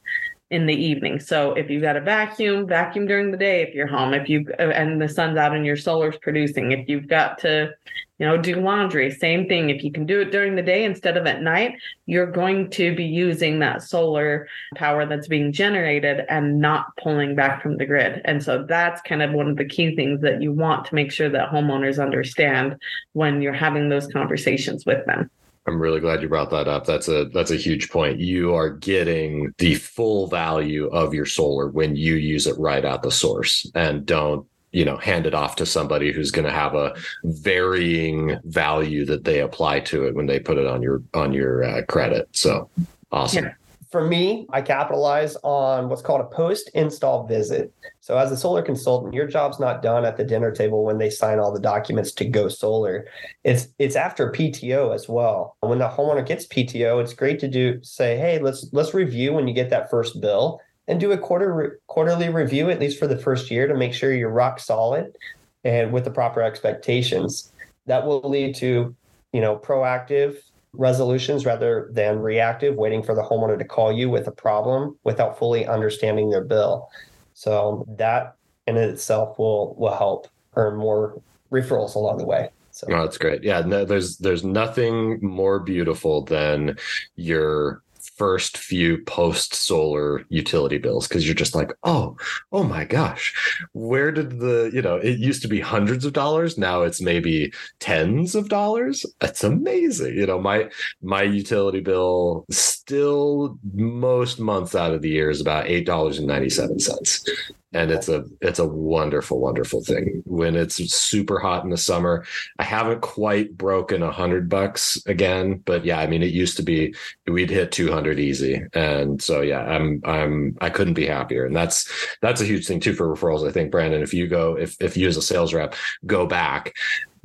in 0.55 0.67
the 0.67 0.75
evening. 0.75 1.19
So 1.19 1.53
if 1.55 1.69
you've 1.69 1.83
got 1.83 1.97
a 1.97 2.01
vacuum, 2.01 2.69
vacuum 2.69 3.09
during 3.09 3.33
the 3.33 3.37
day 3.37 3.63
if 3.63 3.75
you're 3.75 3.89
home. 3.89 4.15
If 4.15 4.29
you 4.29 4.47
uh, 4.61 4.69
and 4.69 5.03
the 5.03 5.09
sun's 5.09 5.37
out 5.37 5.53
and 5.53 5.67
your 5.67 5.77
solar's 5.77 6.17
producing. 6.19 6.71
If 6.71 6.89
you've 6.89 7.09
got 7.09 7.39
to 7.39 7.73
you 8.19 8.27
know 8.27 8.37
do 8.37 8.55
laundry 8.61 9.11
same 9.11 9.49
thing 9.49 9.71
if 9.71 9.83
you 9.83 9.91
can 9.91 10.07
do 10.07 10.21
it 10.21 10.31
during 10.31 10.55
the 10.55 10.63
day 10.63 10.85
instead 10.85 11.17
of 11.17 11.27
at 11.27 11.43
night 11.43 11.73
you're 12.07 12.31
going 12.31 12.71
to 12.71 12.95
be 12.95 13.05
using 13.05 13.59
that 13.59 13.83
solar 13.83 14.47
power 14.77 15.05
that's 15.05 15.27
being 15.27 15.51
generated 15.51 16.25
and 16.29 16.61
not 16.61 16.97
pulling 16.97 17.35
back 17.35 17.61
from 17.61 17.77
the 17.77 17.85
grid 17.85 18.23
and 18.25 18.41
so 18.41 18.65
that's 18.69 19.01
kind 19.03 19.21
of 19.21 19.33
one 19.33 19.49
of 19.49 19.57
the 19.57 19.65
key 19.65 19.97
things 19.97 20.21
that 20.21 20.41
you 20.41 20.53
want 20.53 20.85
to 20.87 20.95
make 20.95 21.11
sure 21.11 21.29
that 21.29 21.51
homeowners 21.51 22.01
understand 22.01 22.77
when 23.15 23.43
you're 23.43 23.53
having 23.53 23.89
those 23.89 24.07
conversations 24.07 24.87
with 24.87 25.05
them 25.07 25.29
I'm 25.67 25.81
really 25.81 26.01
glad 26.01 26.21
you 26.21 26.29
brought 26.29 26.51
that 26.51 26.69
up. 26.69 26.85
That's 26.85 27.09
a 27.09 27.27
that's 27.27 27.51
a 27.51 27.57
huge 27.57 27.91
point. 27.91 28.21
You 28.21 28.55
are 28.55 28.69
getting 28.69 29.55
the 29.59 29.77
full 29.77 30.27
value 30.27 30.89
of 30.89 31.15
your 31.15 31.27
solar 31.27 31.69
when 31.69 31.97
you 31.97 32.15
use 32.17 32.47
it 32.47 32.59
right 32.59 32.85
at 32.85 33.03
the 33.03 33.11
source 33.11 33.71
and 33.75 34.05
don't 34.05 34.47
you 34.73 34.85
know 34.85 34.97
hand 34.97 35.27
it 35.27 35.35
off 35.35 35.57
to 35.57 35.65
somebody 35.65 36.13
who's 36.13 36.31
going 36.31 36.45
to 36.45 36.51
have 36.51 36.75
a 36.75 36.95
varying 37.23 38.39
value 38.45 39.05
that 39.07 39.25
they 39.25 39.41
apply 39.41 39.81
to 39.81 40.05
it 40.05 40.15
when 40.15 40.27
they 40.27 40.39
put 40.39 40.59
it 40.59 40.67
on 40.67 40.83
your 40.83 41.03
on 41.15 41.33
your 41.33 41.65
uh, 41.65 41.83
credit 41.85 42.29
so 42.33 42.69
awesome 43.13 43.45
yeah. 43.45 43.55
For 43.95 44.05
me 44.05 44.45
i 44.51 44.61
capitalize 44.61 45.37
on 45.45 45.89
what's 45.89 46.03
called 46.03 46.21
a 46.21 46.25
post 46.25 46.69
install 46.75 47.29
visit. 47.29 47.73
So 48.01 48.19
as 48.19 48.33
a 48.33 48.37
solar 48.37 48.61
consultant 48.61 49.15
your 49.15 49.29
job's 49.29 49.61
not 49.61 49.83
done 49.83 50.05
at 50.05 50.17
the 50.17 50.25
dinner 50.25 50.51
table 50.51 50.83
when 50.83 50.99
they 50.99 51.11
sign 51.11 51.39
all 51.39 51.53
the 51.53 51.61
documents 51.61 52.11
to 52.15 52.25
go 52.25 52.49
solar. 52.49 53.07
It's 53.45 53.69
it's 53.79 53.95
after 53.95 54.33
pto 54.33 54.93
as 54.93 55.09
well. 55.09 55.57
When 55.61 55.79
the 55.79 55.89
homeowner 55.89 56.27
gets 56.27 56.45
pto 56.45 57.01
it's 57.01 57.15
great 57.15 57.39
to 57.39 57.47
do 57.47 57.79
say 57.85 58.17
hey 58.17 58.41
let's 58.41 58.67
let's 58.73 58.95
review 58.95 59.33
when 59.33 59.47
you 59.47 59.55
get 59.55 59.71
that 59.71 59.91
first 59.91 60.21
bill 60.21 60.61
and 60.89 60.99
do 60.99 61.13
a 61.13 61.17
quarter 61.17 61.79
quarterly 61.87 62.31
review 62.31 62.71
at 62.71 62.81
least 62.81 62.99
for 62.99 63.07
the 63.07 63.17
first 63.17 63.49
year 63.49 63.69
to 63.69 63.77
make 63.77 63.95
sure 63.95 64.13
you're 64.13 64.29
rock 64.29 64.59
solid 64.59 65.17
and 65.63 65.93
with 65.93 66.03
the 66.03 66.11
proper 66.11 66.43
expectations. 66.43 67.53
That 67.87 68.05
will 68.05 68.29
lead 68.29 68.57
to 68.57 68.97
you 69.33 69.41
know 69.41 69.57
proactive 69.57 70.39
resolutions 70.77 71.47
rather 71.47 71.89
than 71.93 72.19
reactive 72.19 72.75
waiting 72.75 73.03
for 73.03 73.15
the 73.15 73.23
homeowner 73.23 73.59
to 73.59 73.65
call 73.65 73.93
you 73.93 74.11
with 74.11 74.27
a 74.27 74.33
problem 74.33 74.97
without 75.05 75.39
fully 75.39 75.67
understanding 75.67 76.31
their 76.31 76.45
bill. 76.45 76.91
So 77.35 77.85
that 77.97 78.37
in 78.67 78.77
itself 78.77 79.39
will 79.39 79.75
will 79.77 79.95
help 79.95 80.29
earn 80.57 80.77
more 80.77 81.21
referrals 81.53 81.95
along 81.95 82.19
the 82.19 82.27
way. 82.27 82.51
So 82.71 82.89
oh, 82.91 83.03
that's 83.03 83.19
great. 83.19 83.45
Yeah 83.45 83.61
no, 83.61 83.85
there's 83.85 84.19
there's 84.19 84.45
nothing 84.45 85.21
more 85.23 85.61
beautiful 85.61 86.25
than 86.25 86.77
your 87.15 87.84
first 88.17 88.59
few 88.59 89.03
post 89.05 89.55
solar 89.55 90.25
utility 90.29 90.79
bills 90.79 91.09
because 91.09 91.27
you're 91.27 91.35
just 91.35 91.55
like, 91.55 91.73
oh, 91.83 92.17
oh 92.53 92.65
my 92.65 92.85
gosh, 92.85 93.35
where 93.73 94.13
did 94.13 94.39
the, 94.41 94.71
you 94.73 94.83
know, 94.83 94.97
it 94.97 95.19
used 95.19 95.43
to 95.43 95.49
be 95.49 95.61
hundreds 95.61 96.05
of 96.05 96.13
dollars. 96.13 96.59
Now 96.59 96.83
it's 96.83 97.01
maybe 97.01 97.53
tens 97.81 98.35
of 98.35 98.49
dollars. 98.49 99.05
That's 99.21 99.45
amazing. 99.45 100.15
You 100.15 100.27
know, 100.27 100.41
my, 100.41 100.71
my 101.03 101.23
utility 101.23 101.81
bill 101.81 102.45
still 102.51 103.59
most 103.73 104.39
months 104.39 104.75
out 104.75 104.93
of 104.93 105.03
the 105.03 105.11
year 105.11 105.31
is 105.31 105.41
about 105.41 105.67
$8.97 105.67 107.29
and 107.75 107.91
it's 107.91 108.09
a 108.09 108.25
it's 108.41 108.59
a 108.59 108.67
wonderful 108.67 109.41
wonderful 109.41 109.83
thing. 109.83 110.23
When 110.25 110.57
it's 110.57 110.77
super 110.77 111.39
hot 111.39 111.65
in 111.65 111.71
the 111.71 111.77
summer 111.77 112.25
i 112.59 112.63
haven't 112.63 113.03
quite 113.03 113.57
broken 113.59 114.03
a 114.03 114.13
hundred 114.13 114.49
bucks 114.49 115.01
again 115.07 115.63
but 115.65 115.85
yeah 115.85 115.99
i 115.99 116.07
mean 116.07 116.23
it 116.23 116.33
used 116.33 116.57
to 116.57 116.63
be 116.63 116.95
we'd 117.27 117.51
hit 117.51 117.73
200 117.73 118.19
easy. 118.19 118.63
And 118.73 119.21
so 119.21 119.41
yeah 119.41 119.63
i'm 119.63 120.01
i'm 120.05 120.57
i 120.61 120.71
couldn't 120.71 120.95
be 120.95 121.07
happier. 121.07 121.45
And 121.45 121.55
that's 121.55 121.91
that's 122.21 122.41
a 122.41 122.45
huge 122.47 122.67
thing 122.67 122.81
too 122.81 122.95
for 122.95 123.07
referrals 123.09 123.47
i 123.47 123.53
think 123.53 123.71
brandon. 123.71 124.03
If 124.03 124.15
you 124.15 124.29
go 124.29 124.57
if 124.57 124.81
if 124.81 124.97
you 124.97 125.09
as 125.09 125.17
a 125.17 125.23
sales 125.23 125.53
rep 125.53 125.75
go 126.07 126.27
back 126.27 126.75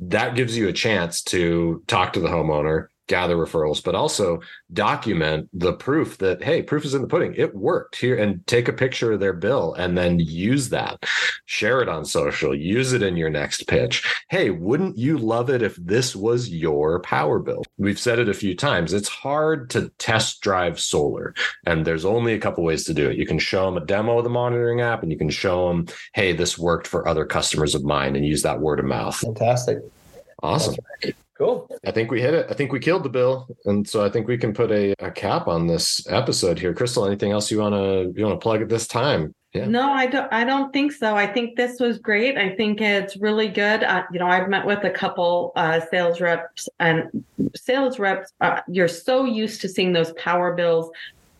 that 0.00 0.34
gives 0.34 0.56
you 0.56 0.66
a 0.68 0.72
chance 0.72 1.22
to 1.22 1.82
talk 1.86 2.14
to 2.14 2.20
the 2.20 2.28
homeowner 2.28 2.88
gather 3.10 3.36
referrals, 3.36 3.82
but 3.82 3.96
also 3.96 4.40
document 4.72 5.48
the 5.52 5.72
proof 5.72 6.16
that, 6.18 6.42
hey, 6.44 6.62
proof 6.62 6.84
is 6.84 6.94
in 6.94 7.02
the 7.02 7.08
pudding. 7.08 7.34
It 7.36 7.56
worked 7.56 7.96
here 7.96 8.16
and 8.16 8.46
take 8.46 8.68
a 8.68 8.72
picture 8.72 9.12
of 9.12 9.18
their 9.18 9.32
bill 9.32 9.74
and 9.74 9.98
then 9.98 10.20
use 10.20 10.68
that. 10.68 11.04
Share 11.44 11.80
it 11.82 11.88
on 11.88 12.04
social, 12.04 12.54
use 12.54 12.92
it 12.92 13.02
in 13.02 13.16
your 13.16 13.28
next 13.28 13.66
pitch. 13.66 14.06
Hey, 14.28 14.50
wouldn't 14.50 14.96
you 14.96 15.18
love 15.18 15.50
it 15.50 15.60
if 15.60 15.74
this 15.74 16.14
was 16.14 16.50
your 16.50 17.00
power 17.00 17.40
bill? 17.40 17.64
We've 17.78 17.98
said 17.98 18.20
it 18.20 18.28
a 18.28 18.34
few 18.34 18.54
times. 18.54 18.92
It's 18.92 19.08
hard 19.08 19.70
to 19.70 19.90
test 19.98 20.40
drive 20.40 20.78
solar, 20.78 21.34
and 21.66 21.84
there's 21.84 22.04
only 22.04 22.34
a 22.34 22.38
couple 22.38 22.62
ways 22.62 22.84
to 22.84 22.94
do 22.94 23.10
it. 23.10 23.18
You 23.18 23.26
can 23.26 23.40
show 23.40 23.66
them 23.66 23.76
a 23.76 23.84
demo 23.84 24.18
of 24.18 24.24
the 24.24 24.30
monitoring 24.30 24.80
app 24.80 25.02
and 25.02 25.10
you 25.10 25.18
can 25.18 25.30
show 25.30 25.66
them, 25.68 25.88
hey, 26.14 26.32
this 26.32 26.56
worked 26.56 26.86
for 26.86 27.08
other 27.08 27.24
customers 27.24 27.74
of 27.74 27.82
mine 27.82 28.14
and 28.14 28.24
use 28.24 28.42
that 28.42 28.60
word 28.60 28.78
of 28.78 28.84
mouth. 28.84 29.16
Fantastic. 29.16 29.78
Awesome. 30.44 30.76
Cool. 31.40 31.66
I 31.86 31.90
think 31.90 32.10
we 32.10 32.20
hit 32.20 32.34
it. 32.34 32.46
I 32.50 32.52
think 32.52 32.70
we 32.70 32.78
killed 32.78 33.02
the 33.02 33.08
bill, 33.08 33.48
and 33.64 33.88
so 33.88 34.04
I 34.04 34.10
think 34.10 34.28
we 34.28 34.36
can 34.36 34.52
put 34.52 34.70
a, 34.70 34.94
a 34.98 35.10
cap 35.10 35.48
on 35.48 35.66
this 35.66 36.06
episode 36.06 36.58
here. 36.58 36.74
Krystal, 36.74 37.06
anything 37.06 37.32
else 37.32 37.50
you 37.50 37.58
want 37.58 37.74
to 37.74 38.12
you 38.14 38.26
want 38.26 38.38
to 38.38 38.42
plug 38.42 38.60
at 38.60 38.68
this 38.68 38.86
time? 38.86 39.34
Yeah. 39.54 39.64
No, 39.64 39.90
I 39.90 40.04
don't. 40.04 40.30
I 40.30 40.44
don't 40.44 40.70
think 40.70 40.92
so. 40.92 41.16
I 41.16 41.26
think 41.26 41.56
this 41.56 41.80
was 41.80 41.98
great. 41.98 42.36
I 42.36 42.54
think 42.56 42.82
it's 42.82 43.16
really 43.16 43.48
good. 43.48 43.84
Uh, 43.84 44.02
you 44.12 44.18
know, 44.18 44.26
I've 44.26 44.50
met 44.50 44.66
with 44.66 44.84
a 44.84 44.90
couple 44.90 45.52
uh, 45.56 45.80
sales 45.90 46.20
reps, 46.20 46.68
and 46.78 47.24
sales 47.56 47.98
reps. 47.98 48.34
Uh, 48.42 48.60
you're 48.68 48.86
so 48.86 49.24
used 49.24 49.62
to 49.62 49.68
seeing 49.70 49.94
those 49.94 50.12
power 50.18 50.54
bills 50.54 50.90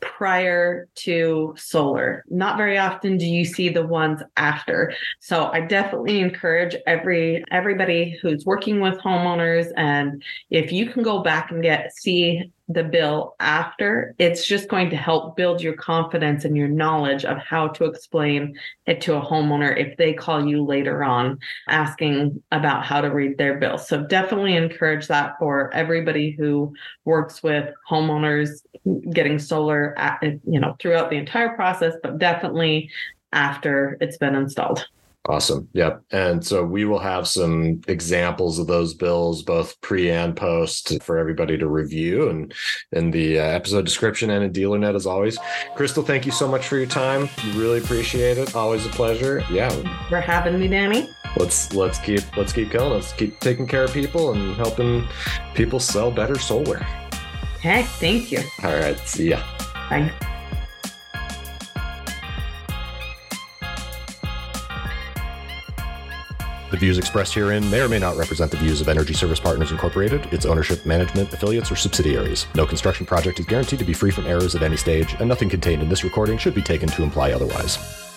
prior 0.01 0.89
to 0.95 1.55
solar. 1.57 2.25
Not 2.29 2.57
very 2.57 2.79
often 2.79 3.17
do 3.17 3.27
you 3.27 3.45
see 3.45 3.69
the 3.69 3.87
ones 3.87 4.23
after. 4.37 4.93
So 5.21 5.47
I 5.53 5.61
definitely 5.61 6.21
encourage 6.21 6.77
every 6.87 7.45
everybody 7.51 8.19
who's 8.21 8.45
working 8.45 8.81
with 8.81 8.99
homeowners 8.99 9.73
and 9.77 10.23
if 10.51 10.73
you 10.73 10.91
can 10.91 11.03
go 11.03 11.23
back 11.23 11.51
and 11.51 11.63
get 11.63 11.93
see 11.95 12.51
the 12.73 12.85
bill 12.85 13.35
after, 13.41 14.15
it's 14.19 14.47
just 14.47 14.69
going 14.69 14.91
to 14.91 14.97
help 14.97 15.37
build 15.37 15.61
your 15.61 15.75
confidence 15.75 16.45
and 16.45 16.57
your 16.57 16.69
knowledge 16.69 17.25
of 17.25 17.39
how 17.39 17.67
to 17.69 17.85
explain 17.85 18.57
it 18.87 19.01
to 19.01 19.17
a 19.17 19.21
homeowner 19.21 19.77
if 19.77 19.97
they 19.97 20.13
call 20.13 20.47
you 20.47 20.65
later 20.65 21.03
on 21.03 21.39
asking 21.69 22.41
about 22.53 22.85
how 22.85 23.01
to 23.01 23.09
read 23.09 23.37
their 23.39 23.59
bill. 23.59 23.77
So 23.77 24.05
definitely 24.05 24.55
encourage 24.55 25.09
that 25.09 25.37
for 25.39 25.73
everybody 25.75 26.31
who 26.31 26.73
works 27.05 27.43
with 27.43 27.75
homeowners 27.91 28.65
getting 29.13 29.39
solar, 29.39 29.99
at, 29.99 30.23
you 30.23 30.61
know, 30.61 30.77
throughout 30.79 31.11
the 31.11 31.17
entire 31.17 31.55
process, 31.57 31.95
but 32.03 32.19
definitely 32.19 32.91
after 33.33 33.97
it's 34.01 34.17
been 34.17 34.35
installed. 34.35 34.87
Awesome. 35.29 35.69
Yep. 35.75 36.03
And 36.13 36.45
so 36.45 36.65
we 36.65 36.87
will 36.87 36.99
have 36.99 37.29
some 37.29 37.83
examples 37.89 38.59
of 38.59 38.67
those 38.67 38.95
bills, 38.95 39.43
both 39.43 39.79
pre 39.83 40.11
and 40.11 40.35
post, 40.35 41.03
for 41.03 41.19
everybody 41.19 41.59
to 41.59 41.69
review 41.69 42.31
and 42.31 42.55
in 42.93 43.11
the 43.11 43.39
uh, 43.39 43.43
episode 43.43 43.85
description 43.85 44.31
and 44.31 44.43
in 44.43 44.53
DealerNet 44.53 44.97
as 44.97 45.07
always. 45.07 45.39
Krystal, 45.77 46.07
thank 46.07 46.25
you 46.25 46.33
so 46.33 46.49
much 46.49 46.67
for 46.67 46.79
your 46.79 46.87
time. 46.87 47.29
Really 47.55 47.79
appreciate 47.79 48.39
it. 48.39 48.57
Always 48.57 48.87
a 48.87 48.91
pleasure. 48.91 49.45
Yeah. 49.51 49.69
For 50.09 50.21
having 50.21 50.59
me, 50.59 50.69
Danny. 50.69 51.11
Let's 51.37 51.73
let's 51.75 51.99
keep 51.99 52.37
let's 52.37 52.53
keep 52.53 52.71
going. 52.71 52.93
Let's 52.93 53.13
keep 53.13 53.39
taking 53.41 53.67
care 53.67 53.85
of 53.85 53.93
people 53.93 54.33
and 54.33 54.57
helping 54.57 55.07
people 55.55 55.79
sell 55.79 56.11
better 56.11 56.39
solar. 56.39 56.85
Okay. 57.59 57.83
Thank 57.83 58.33
you. 58.33 58.41
All 58.65 58.75
right. 58.75 58.99
See 59.01 59.29
ya. 59.31 59.43
Bye. 59.91 60.11
The 66.71 66.77
views 66.77 66.99
expressed 66.99 67.35
herein 67.35 67.69
may 67.69 67.81
or 67.81 67.89
may 67.89 67.99
not 67.99 68.17
represent 68.17 68.53
the 68.53 68.57
views 68.57 68.81
of 68.81 68.89
Energy 68.89 69.13
Service 69.13 69.41
Partners 69.41 69.73
Incorporated, 69.73 70.33
its 70.33 70.47
ownership, 70.47 70.87
management, 70.87 71.33
affiliates, 71.33 71.73
or 71.73 71.77
subsidiaries. 71.77 72.47
No 72.55 72.65
construction 72.65 73.05
project 73.05 73.41
is 73.41 73.47
guaranteed 73.47 73.81
to 73.81 73.85
be 73.85 73.93
free 73.93 74.13
from 74.13 74.27
errors 74.27 74.55
at 74.55 74.63
any 74.63 74.77
stage, 74.77 75.17
and 75.19 75.29
nothing 75.29 75.49
contained 75.49 75.83
in 75.83 75.89
this 75.89 76.05
recording 76.05 76.39
should 76.39 76.55
be 76.55 76.63
taken 76.63 76.89
to 76.91 77.03
imply 77.03 77.33
otherwise. 77.33 78.10